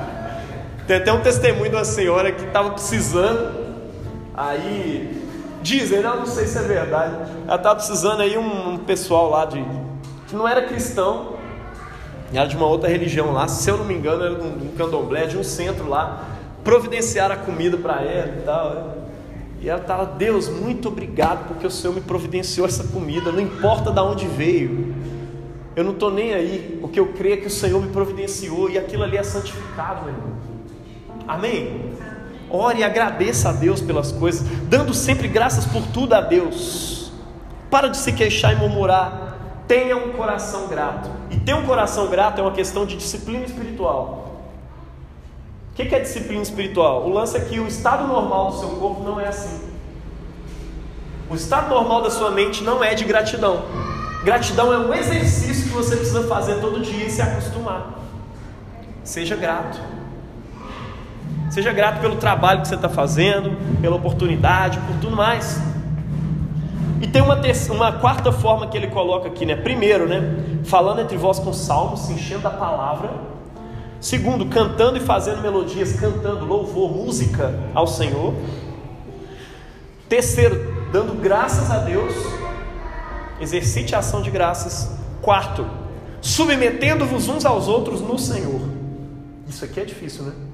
Tem 0.88 0.96
até 0.96 1.12
um 1.12 1.20
testemunho 1.20 1.70
de 1.70 1.76
uma 1.76 1.84
senhora 1.84 2.32
que 2.32 2.46
estava 2.46 2.70
precisando, 2.70 3.76
aí 4.34 5.22
dizem, 5.62 6.02
não, 6.02 6.20
não 6.20 6.26
sei 6.26 6.48
se 6.48 6.58
é 6.58 6.62
verdade, 6.62 7.30
ela 7.46 7.58
estava 7.58 7.76
precisando 7.76 8.22
aí 8.22 8.38
um, 8.38 8.76
um 8.76 8.78
pessoal 8.78 9.30
lá 9.30 9.44
de 9.44 9.62
que 10.28 10.36
não 10.36 10.48
era 10.48 10.62
cristão, 10.62 11.34
era 12.34 12.48
de 12.48 12.56
uma 12.56 12.68
outra 12.68 12.90
religião 12.90 13.34
lá, 13.34 13.50
se 13.50 13.70
eu 13.70 13.78
não 13.78 13.84
me 13.84 13.94
engano, 13.94 14.24
era 14.24 14.36
de 14.36 14.48
um 14.48 14.72
candomblé, 14.78 15.26
de 15.26 15.38
um 15.38 15.44
centro 15.44 15.90
lá. 15.90 16.24
providenciar 16.64 17.32
a 17.32 17.36
comida 17.36 17.78
para 17.78 18.02
ela 18.02 18.38
e 18.38 18.42
tal. 18.44 18.98
E 19.60 19.70
ela 19.70 19.82
estava, 19.82 20.06
Deus, 20.06 20.48
muito 20.48 20.88
obrigado 20.88 21.48
porque 21.48 21.68
o 21.68 21.72
Senhor 21.72 21.94
me 21.94 22.02
providenciou 22.02 22.66
essa 22.66 22.86
comida, 22.86 23.32
não 23.32 23.42
importa 23.42 23.92
de 23.92 24.00
onde 24.00 24.26
veio. 24.26 24.96
Eu 25.76 25.84
não 25.84 25.92
estou 25.92 26.12
nem 26.12 26.34
aí, 26.34 26.78
porque 26.80 27.00
eu 27.00 27.08
creio 27.14 27.42
que 27.42 27.48
o 27.48 27.52
Senhor 27.52 27.82
me 27.82 27.90
providenciou 27.90 28.70
e 28.70 28.78
aquilo 28.78 29.04
ali 29.04 29.18
é 29.18 29.24
santificado, 29.24 30.06
meu 30.06 30.14
irmão. 30.14 30.37
Amém? 31.28 31.92
Ore 32.50 32.80
e 32.80 32.84
agradeça 32.84 33.50
a 33.50 33.52
Deus 33.52 33.82
pelas 33.82 34.12
coisas, 34.12 34.48
dando 34.64 34.94
sempre 34.94 35.28
graças 35.28 35.66
por 35.66 35.84
tudo 35.88 36.14
a 36.14 36.22
Deus. 36.22 37.12
Para 37.70 37.90
de 37.90 37.98
se 37.98 38.14
queixar 38.14 38.54
e 38.54 38.56
murmurar. 38.56 39.36
Tenha 39.68 39.98
um 39.98 40.14
coração 40.14 40.68
grato. 40.68 41.10
E 41.30 41.38
ter 41.38 41.54
um 41.54 41.66
coração 41.66 42.08
grato 42.08 42.40
é 42.40 42.42
uma 42.42 42.54
questão 42.54 42.86
de 42.86 42.96
disciplina 42.96 43.44
espiritual. 43.44 44.42
O 45.72 45.76
que 45.76 45.94
é 45.94 46.00
disciplina 46.00 46.42
espiritual? 46.42 47.06
O 47.06 47.10
lance 47.14 47.36
é 47.36 47.42
que 47.42 47.60
o 47.60 47.68
estado 47.68 48.08
normal 48.08 48.52
do 48.52 48.60
seu 48.60 48.70
corpo 48.70 49.04
não 49.04 49.20
é 49.20 49.28
assim. 49.28 49.68
O 51.30 51.36
estado 51.36 51.70
normal 51.70 52.02
da 52.02 52.10
sua 52.10 52.32
mente 52.32 52.64
não 52.64 52.82
é 52.82 52.96
de 52.96 53.04
gratidão. 53.04 53.66
Gratidão 54.24 54.74
é 54.74 54.78
um 54.78 54.94
exercício 54.94 55.66
que 55.66 55.70
você 55.70 55.98
precisa 55.98 56.24
fazer 56.24 56.62
todo 56.62 56.82
dia 56.82 57.06
e 57.06 57.12
se 57.12 57.22
acostumar. 57.22 58.00
Seja 59.04 59.36
grato. 59.36 59.97
Seja 61.58 61.74
grato 61.74 62.00
pelo 62.00 62.18
trabalho 62.18 62.62
que 62.62 62.68
você 62.68 62.76
está 62.76 62.88
fazendo, 62.88 63.58
pela 63.82 63.96
oportunidade, 63.96 64.78
por 64.82 64.96
tudo 64.98 65.16
mais. 65.16 65.60
E 67.02 67.08
tem 67.08 67.20
uma, 67.20 67.36
terça, 67.36 67.74
uma 67.74 67.94
quarta 67.94 68.32
forma 68.32 68.68
que 68.68 68.78
ele 68.78 68.86
coloca 68.86 69.28
aqui, 69.28 69.44
né? 69.44 69.56
Primeiro, 69.56 70.08
né? 70.08 70.60
Falando 70.66 71.02
entre 71.02 71.18
vós 71.18 71.40
com 71.40 71.52
salmos, 71.52 72.02
se 72.02 72.14
enchendo 72.14 72.48
a 72.48 72.52
palavra. 72.52 73.10
Segundo, 74.00 74.46
cantando 74.46 74.98
e 74.98 75.00
fazendo 75.00 75.42
melodias, 75.42 75.94
cantando 75.94 76.46
louvor, 76.46 76.92
música 76.92 77.52
ao 77.74 77.88
Senhor. 77.88 78.36
Terceiro, 80.08 80.86
dando 80.92 81.16
graças 81.16 81.72
a 81.72 81.80
Deus. 81.80 82.14
Exercite 83.42 83.96
a 83.96 83.98
ação 83.98 84.22
de 84.22 84.30
graças. 84.30 84.96
Quarto, 85.24 85.66
submetendo-vos 86.22 87.28
uns 87.28 87.48
aos 87.48 87.68
outros 87.68 88.00
no 88.00 88.20
Senhor. 88.20 88.62
Isso 89.48 89.66
aqui 89.66 89.80
é 89.80 89.86
difícil, 89.86 90.26
né? 90.26 90.47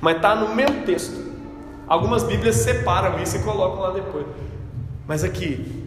Mas 0.00 0.16
está 0.16 0.34
no 0.34 0.54
mesmo 0.54 0.82
texto. 0.82 1.26
Algumas 1.86 2.24
Bíblias 2.24 2.56
separam 2.56 3.22
isso 3.22 3.36
e 3.36 3.42
colocam 3.42 3.80
lá 3.80 3.90
depois. 3.90 4.26
Mas 5.06 5.22
aqui, 5.22 5.86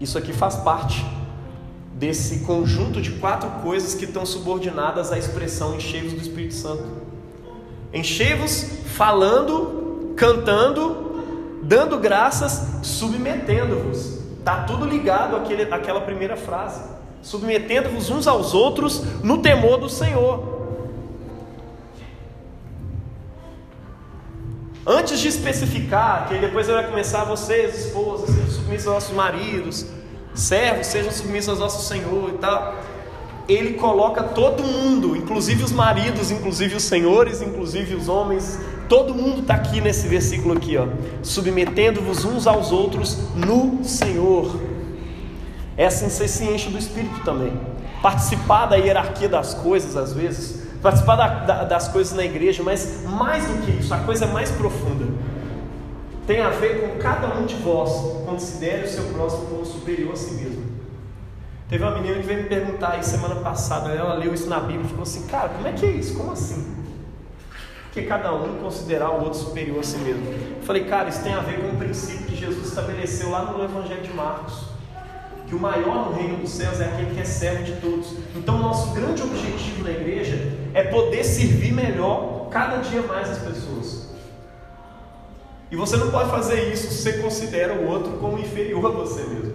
isso 0.00 0.16
aqui 0.16 0.32
faz 0.32 0.56
parte 0.56 1.04
desse 1.94 2.40
conjunto 2.40 3.00
de 3.00 3.12
quatro 3.12 3.48
coisas 3.62 3.94
que 3.94 4.04
estão 4.04 4.26
subordinadas 4.26 5.10
à 5.10 5.18
expressão 5.18 5.74
enchei-vos 5.74 6.12
do 6.12 6.20
Espírito 6.20 6.54
Santo. 6.54 6.84
Enchei-vos 7.92 8.64
falando, 8.94 10.12
cantando, 10.16 11.24
dando 11.62 11.98
graças, 11.98 12.86
submetendo-vos. 12.86 14.18
Está 14.38 14.64
tudo 14.64 14.84
ligado 14.84 15.34
àquele, 15.34 15.62
àquela 15.62 16.00
primeira 16.00 16.36
frase. 16.36 16.80
Submetendo-vos 17.22 18.10
uns 18.10 18.28
aos 18.28 18.54
outros 18.54 19.02
no 19.22 19.38
temor 19.38 19.78
do 19.78 19.88
Senhor. 19.88 20.65
Antes 24.86 25.18
de 25.18 25.26
especificar, 25.26 26.28
que 26.28 26.38
depois 26.38 26.68
vai 26.68 26.86
começar 26.86 27.24
vocês, 27.24 27.86
esposas, 27.86 28.30
sejam 28.30 28.50
submissos 28.50 28.86
aos 28.86 28.94
nossos 28.94 29.16
maridos, 29.16 29.86
servos, 30.32 30.86
sejam 30.86 31.10
submissos 31.10 31.48
ao 31.48 31.56
nosso 31.56 31.88
Senhor 31.88 32.30
e 32.30 32.38
tal. 32.38 32.76
Ele 33.48 33.74
coloca 33.74 34.22
todo 34.22 34.62
mundo, 34.62 35.16
inclusive 35.16 35.64
os 35.64 35.72
maridos, 35.72 36.30
inclusive 36.30 36.76
os 36.76 36.84
senhores, 36.84 37.42
inclusive 37.42 37.96
os 37.96 38.08
homens, 38.08 38.60
todo 38.88 39.12
mundo 39.12 39.40
está 39.40 39.54
aqui 39.54 39.80
nesse 39.80 40.06
versículo 40.06 40.56
aqui, 40.56 40.76
ó, 40.76 40.86
submetendo-vos 41.20 42.24
uns 42.24 42.46
aos 42.46 42.70
outros 42.70 43.18
no 43.34 43.84
Senhor. 43.84 44.60
É 45.76 45.86
assim 45.86 46.08
você 46.08 46.28
se 46.28 46.44
enche 46.44 46.70
do 46.70 46.78
Espírito 46.78 47.24
também. 47.24 47.52
Participar 48.00 48.66
da 48.66 48.76
hierarquia 48.76 49.28
das 49.28 49.52
coisas, 49.52 49.96
às 49.96 50.12
vezes, 50.12 50.55
participar 50.86 51.16
da, 51.16 51.26
da, 51.26 51.64
das 51.64 51.88
coisas 51.88 52.16
na 52.16 52.24
igreja, 52.24 52.62
mas 52.62 53.02
mais 53.02 53.44
do 53.44 53.66
que 53.66 53.72
isso, 53.72 53.92
a 53.92 53.98
coisa 53.98 54.24
é 54.24 54.28
mais 54.28 54.52
profunda. 54.52 55.04
Tem 56.28 56.40
a 56.40 56.50
ver 56.50 56.80
com 56.80 56.98
cada 57.00 57.26
um 57.34 57.44
de 57.44 57.56
vós 57.56 57.90
considere 58.24 58.84
o 58.84 58.88
seu 58.88 59.02
próximo 59.06 59.46
como 59.46 59.64
superior 59.66 60.12
a 60.12 60.16
si 60.16 60.34
mesmo. 60.34 60.64
Teve 61.68 61.82
uma 61.82 61.90
menina 61.90 62.20
que 62.20 62.26
veio 62.26 62.44
me 62.44 62.48
perguntar 62.48 62.92
aí 62.92 63.02
semana 63.02 63.34
passada, 63.34 63.90
ela 63.90 64.14
leu 64.14 64.32
isso 64.32 64.48
na 64.48 64.60
Bíblia 64.60 64.84
e 64.84 64.88
falou 64.88 65.02
assim: 65.02 65.26
Cara, 65.26 65.48
como 65.48 65.66
é 65.66 65.72
que 65.72 65.84
é 65.84 65.90
isso? 65.90 66.16
Como 66.16 66.30
assim? 66.30 66.76
Que 67.90 68.02
cada 68.02 68.32
um 68.32 68.58
considerar 68.58 69.10
o 69.10 69.24
outro 69.24 69.40
superior 69.40 69.80
a 69.80 69.82
si 69.82 69.98
mesmo. 69.98 70.24
Eu 70.24 70.62
falei, 70.62 70.84
cara, 70.84 71.08
isso 71.08 71.22
tem 71.22 71.34
a 71.34 71.40
ver 71.40 71.60
com 71.60 71.74
o 71.74 71.76
princípio 71.76 72.26
que 72.26 72.36
Jesus 72.36 72.68
estabeleceu 72.68 73.30
lá 73.30 73.42
no 73.42 73.64
Evangelho 73.64 74.02
de 74.02 74.12
Marcos 74.12 74.75
que 75.46 75.54
o 75.54 75.60
maior 75.60 76.10
no 76.10 76.16
reino 76.16 76.36
dos 76.38 76.50
céus 76.50 76.80
é 76.80 76.86
aquele 76.86 77.14
que 77.14 77.20
é 77.20 77.24
servo 77.24 77.62
de 77.62 77.72
todos. 77.76 78.14
Então, 78.34 78.58
nosso 78.58 78.92
grande 78.92 79.22
objetivo 79.22 79.84
na 79.84 79.90
igreja 79.90 80.52
é 80.74 80.82
poder 80.82 81.22
servir 81.22 81.72
melhor 81.72 82.48
cada 82.50 82.78
dia 82.78 83.02
mais 83.02 83.30
as 83.30 83.38
pessoas. 83.38 84.08
E 85.70 85.76
você 85.76 85.96
não 85.96 86.10
pode 86.10 86.30
fazer 86.30 86.72
isso 86.72 86.90
se 86.90 87.02
você 87.02 87.18
considera 87.18 87.74
o 87.74 87.88
outro 87.88 88.12
como 88.14 88.38
inferior 88.38 88.86
a 88.86 88.90
você 88.90 89.22
mesmo. 89.22 89.54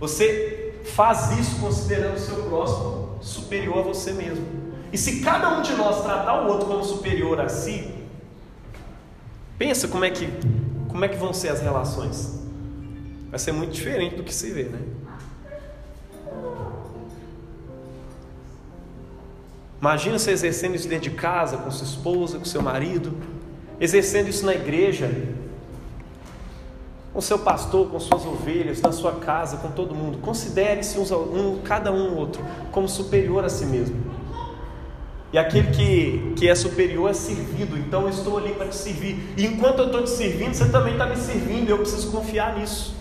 Você 0.00 0.80
faz 0.94 1.38
isso 1.38 1.60
considerando 1.60 2.16
o 2.16 2.20
seu 2.20 2.36
próximo 2.44 3.18
superior 3.20 3.78
a 3.78 3.82
você 3.82 4.12
mesmo. 4.12 4.46
E 4.90 4.96
se 4.96 5.20
cada 5.20 5.58
um 5.58 5.62
de 5.62 5.72
nós 5.74 6.02
tratar 6.02 6.42
o 6.42 6.48
outro 6.48 6.66
como 6.66 6.82
superior 6.82 7.38
a 7.40 7.48
si, 7.48 7.92
pensa 9.58 9.88
como 9.88 10.04
é 10.04 10.10
que, 10.10 10.28
como 10.88 11.04
é 11.04 11.08
que 11.08 11.16
vão 11.16 11.34
ser 11.34 11.48
as 11.48 11.60
relações 11.60 12.37
vai 13.30 13.38
ser 13.38 13.52
muito 13.52 13.72
diferente 13.72 14.16
do 14.16 14.22
que 14.22 14.34
se 14.34 14.50
vê, 14.50 14.64
né? 14.64 14.80
Imagina 19.80 20.18
você 20.18 20.32
exercendo 20.32 20.74
isso 20.74 20.88
dentro 20.88 21.08
de 21.08 21.16
casa, 21.16 21.56
com 21.56 21.70
sua 21.70 21.86
esposa, 21.86 22.38
com 22.38 22.44
seu 22.44 22.60
marido, 22.60 23.14
exercendo 23.80 24.28
isso 24.28 24.44
na 24.44 24.52
igreja, 24.52 25.08
com 27.12 27.20
seu 27.20 27.38
pastor, 27.38 27.88
com 27.88 28.00
suas 28.00 28.26
ovelhas, 28.26 28.80
na 28.80 28.90
sua 28.90 29.12
casa, 29.12 29.58
com 29.58 29.70
todo 29.70 29.94
mundo. 29.94 30.18
Considere-se 30.18 30.98
um, 30.98 31.60
cada 31.62 31.92
um 31.92 32.16
outro 32.16 32.44
como 32.72 32.88
superior 32.88 33.44
a 33.44 33.48
si 33.48 33.66
mesmo. 33.66 33.96
E 35.32 35.38
aquele 35.38 35.70
que, 35.70 36.34
que 36.36 36.48
é 36.48 36.54
superior 36.54 37.10
é 37.10 37.12
servido, 37.12 37.78
então 37.78 38.02
eu 38.02 38.08
estou 38.08 38.36
ali 38.36 38.54
para 38.54 38.66
te 38.66 38.76
servir. 38.76 39.32
E 39.36 39.46
enquanto 39.46 39.80
eu 39.80 39.86
estou 39.86 40.02
te 40.02 40.10
servindo, 40.10 40.54
você 40.54 40.68
também 40.70 40.94
está 40.94 41.06
me 41.06 41.16
servindo, 41.16 41.68
eu 41.68 41.78
preciso 41.78 42.10
confiar 42.10 42.58
nisso. 42.58 42.97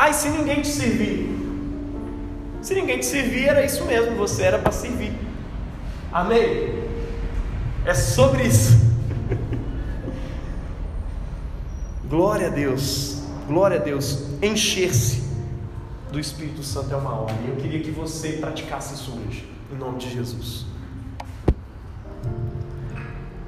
Ah, 0.00 0.12
se 0.12 0.28
ninguém 0.28 0.62
te 0.62 0.68
servir? 0.68 1.28
Se 2.62 2.72
ninguém 2.72 3.00
te 3.00 3.06
servir, 3.06 3.48
era 3.48 3.64
isso 3.64 3.84
mesmo, 3.84 4.14
você 4.14 4.44
era 4.44 4.56
para 4.56 4.70
servir. 4.70 5.12
Amém? 6.12 6.84
É 7.84 7.92
sobre 7.94 8.44
isso. 8.44 8.78
glória 12.08 12.46
a 12.46 12.50
Deus, 12.50 13.24
glória 13.48 13.76
a 13.76 13.82
Deus. 13.82 14.22
Encher-se 14.40 15.20
do 16.12 16.20
Espírito 16.20 16.62
Santo 16.62 16.94
é 16.94 16.96
uma 16.96 17.22
ordem. 17.22 17.48
Eu 17.48 17.56
queria 17.56 17.80
que 17.80 17.90
você 17.90 18.34
praticasse 18.34 18.94
isso 18.94 19.10
hoje, 19.10 19.50
em 19.72 19.76
nome 19.76 19.98
de 19.98 20.10
Jesus. 20.10 20.64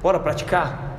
Bora 0.03 0.19
praticar? 0.19 0.90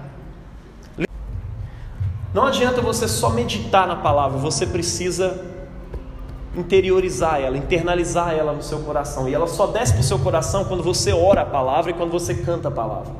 Não 2.33 2.45
adianta 2.45 2.81
você 2.81 3.07
só 3.07 3.29
meditar 3.29 3.87
na 3.87 3.97
palavra, 3.97 4.37
você 4.37 4.65
precisa 4.65 5.45
interiorizar 6.55 7.39
ela, 7.39 7.57
internalizar 7.57 8.33
ela 8.33 8.53
no 8.53 8.63
seu 8.63 8.79
coração. 8.79 9.27
E 9.27 9.33
ela 9.33 9.47
só 9.47 9.67
desce 9.67 9.93
para 9.93 10.01
o 10.01 10.03
seu 10.03 10.19
coração 10.19 10.65
quando 10.65 10.83
você 10.83 11.11
ora 11.11 11.41
a 11.41 11.45
palavra 11.45 11.91
e 11.91 11.93
quando 11.93 12.11
você 12.11 12.33
canta 12.33 12.67
a 12.67 12.71
palavra. 12.71 13.11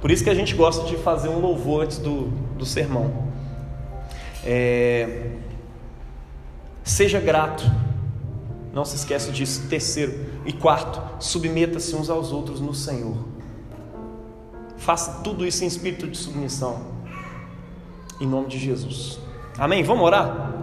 Por 0.00 0.10
isso 0.10 0.22
que 0.22 0.30
a 0.30 0.34
gente 0.34 0.54
gosta 0.54 0.86
de 0.86 0.96
fazer 0.96 1.28
um 1.28 1.40
louvor 1.40 1.84
antes 1.84 1.98
do, 1.98 2.28
do 2.56 2.64
sermão. 2.64 3.28
É... 4.44 5.32
Seja 6.84 7.20
grato. 7.20 7.64
Não 8.72 8.84
se 8.84 8.96
esqueça 8.96 9.32
disso. 9.32 9.66
Terceiro 9.68 10.26
e 10.46 10.52
quarto, 10.52 11.02
submeta-se 11.18 11.94
uns 11.96 12.08
aos 12.08 12.32
outros 12.32 12.60
no 12.60 12.74
Senhor. 12.74 13.16
Faça 14.78 15.20
tudo 15.22 15.46
isso 15.46 15.64
em 15.64 15.66
espírito 15.66 16.06
de 16.06 16.16
submissão. 16.16 16.80
Em 18.20 18.26
nome 18.26 18.48
de 18.48 18.58
Jesus. 18.58 19.18
Amém? 19.58 19.82
Vamos 19.82 20.04
orar? 20.04 20.57